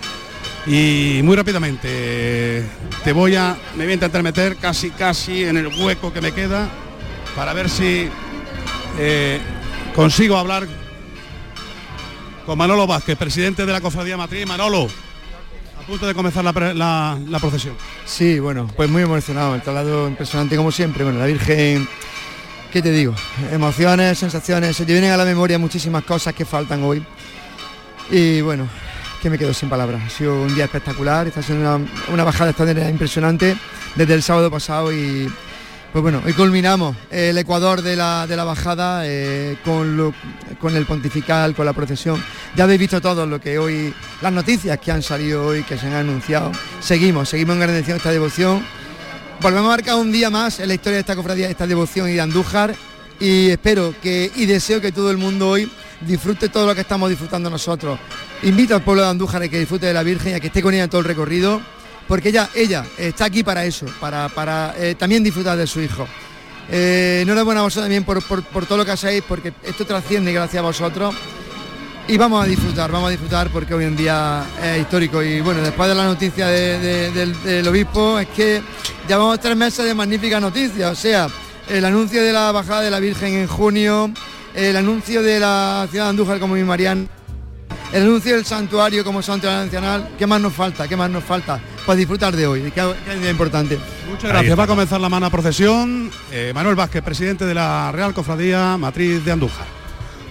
[0.66, 2.64] Y muy rápidamente
[3.04, 6.32] te voy a, me voy a intentar meter casi casi en el hueco que me
[6.32, 6.68] queda
[7.36, 8.08] para ver si
[8.98, 9.40] eh,
[9.94, 10.66] consigo hablar
[12.46, 14.46] con Manolo Vázquez, presidente de la Cofradía Matriz.
[14.46, 17.74] Manolo, a punto de comenzar la, procesión.
[18.06, 21.02] Sí, bueno, pues muy emocionado, el traslado impresionante como siempre.
[21.02, 21.88] Bueno, la Virgen,
[22.72, 23.14] ¿qué te digo?
[23.50, 27.04] Emociones, sensaciones, se te vienen a la memoria muchísimas cosas que faltan hoy.
[28.12, 28.68] Y bueno,
[29.20, 30.00] que me quedo sin palabras.
[30.06, 33.56] Ha sido un día espectacular, está siendo una, una bajada extraordinaria impresionante
[33.96, 35.28] desde el sábado pasado y
[35.92, 40.14] pues bueno, hoy culminamos el Ecuador de la, de la bajada eh, con,
[40.60, 42.22] con el pontifical, con la procesión.
[42.54, 45.86] Ya habéis visto todo lo que hoy, las noticias que han salido hoy, que se
[45.86, 46.52] han anunciado.
[46.80, 48.62] Seguimos, seguimos engrandeciendo esta devoción.
[49.40, 52.08] Volvemos a marcar un día más en la historia de esta cofradía, de esta devoción
[52.08, 52.74] y de Andújar.
[53.18, 55.70] Y espero que, y deseo que todo el mundo hoy
[56.02, 57.98] disfrute todo lo que estamos disfrutando nosotros.
[58.42, 60.60] Invito al pueblo de Andújar a que disfrute de la Virgen y a que esté
[60.60, 61.60] con ella en todo el recorrido,
[62.08, 66.06] porque ella, ella está aquí para eso, para, para eh, también disfrutar de su hijo.
[66.70, 70.32] Eh, enhorabuena a vosotros también por, por- por todo lo que hacéis, porque esto trasciende
[70.32, 71.14] gracias a vosotros.
[72.08, 75.60] y vamos a disfrutar, vamos a disfrutar porque hoy en día es histórico y bueno,
[75.60, 78.62] después de la noticia de- de- del, obispo es que
[79.08, 81.26] llevamos tres meses de magníficas noticias, o sea,
[81.68, 84.08] el anuncio de la bajada de la Virgen en junio,
[84.54, 87.06] el anuncio de la ciudad de Andújar como mi Mariana,
[87.92, 90.86] el anuncio del santuario como santuario nacional, ¿qué más nos falta?
[90.86, 91.60] ¿Qué más nos falta?
[91.86, 93.78] Pues disfrutar de hoy, que es que es día importante.
[94.10, 94.58] Muchas gracias.
[94.58, 96.10] Va a comenzar la mana procesión.
[96.32, 99.66] Eh, Manuel Vázquez, presidente de la Real Cofradía Matriz de Andújar.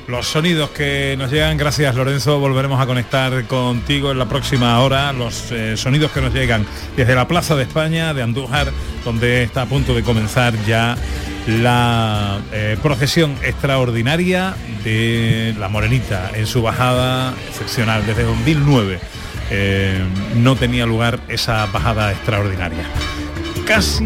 [0.08, 5.14] Los sonidos que nos llegan, gracias Lorenzo, volveremos a conectar contigo en la próxima hora,
[5.14, 6.64] los eh, sonidos que nos llegan
[6.96, 8.72] desde la Plaza de España, de Andújar,
[9.04, 10.96] donde está a punto de comenzar ya
[11.48, 19.00] la eh, procesión extraordinaria de la Morenita en su bajada excepcional desde 2009.
[19.50, 20.04] Eh,
[20.36, 22.86] no tenía lugar esa bajada extraordinaria.
[23.66, 24.06] Casi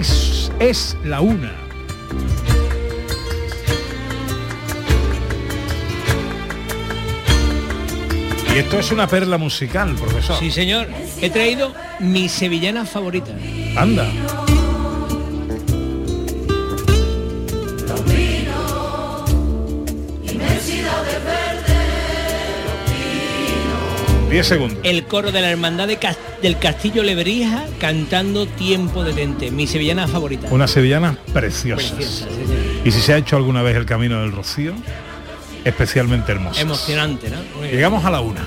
[0.59, 1.51] es la una.
[8.53, 10.37] Y esto es una perla musical, profesor.
[10.39, 10.87] Sí, señor.
[11.21, 13.31] He traído mi sevillana favorita.
[13.77, 14.07] Anda.
[24.29, 24.79] 10 segundos.
[24.83, 25.99] El coro de la hermandad de
[26.41, 30.47] del Castillo Lebrija cantando Tiempo de Tente, mi sevillana favorita.
[30.51, 31.91] Unas sevillanas preciosas.
[31.91, 32.81] Preciosa, sí, sí.
[32.85, 34.73] Y si se ha hecho alguna vez el camino del Rocío,
[35.65, 36.61] especialmente hermoso.
[36.61, 37.63] Emocionante, ¿no?
[37.63, 38.45] Llegamos a la una.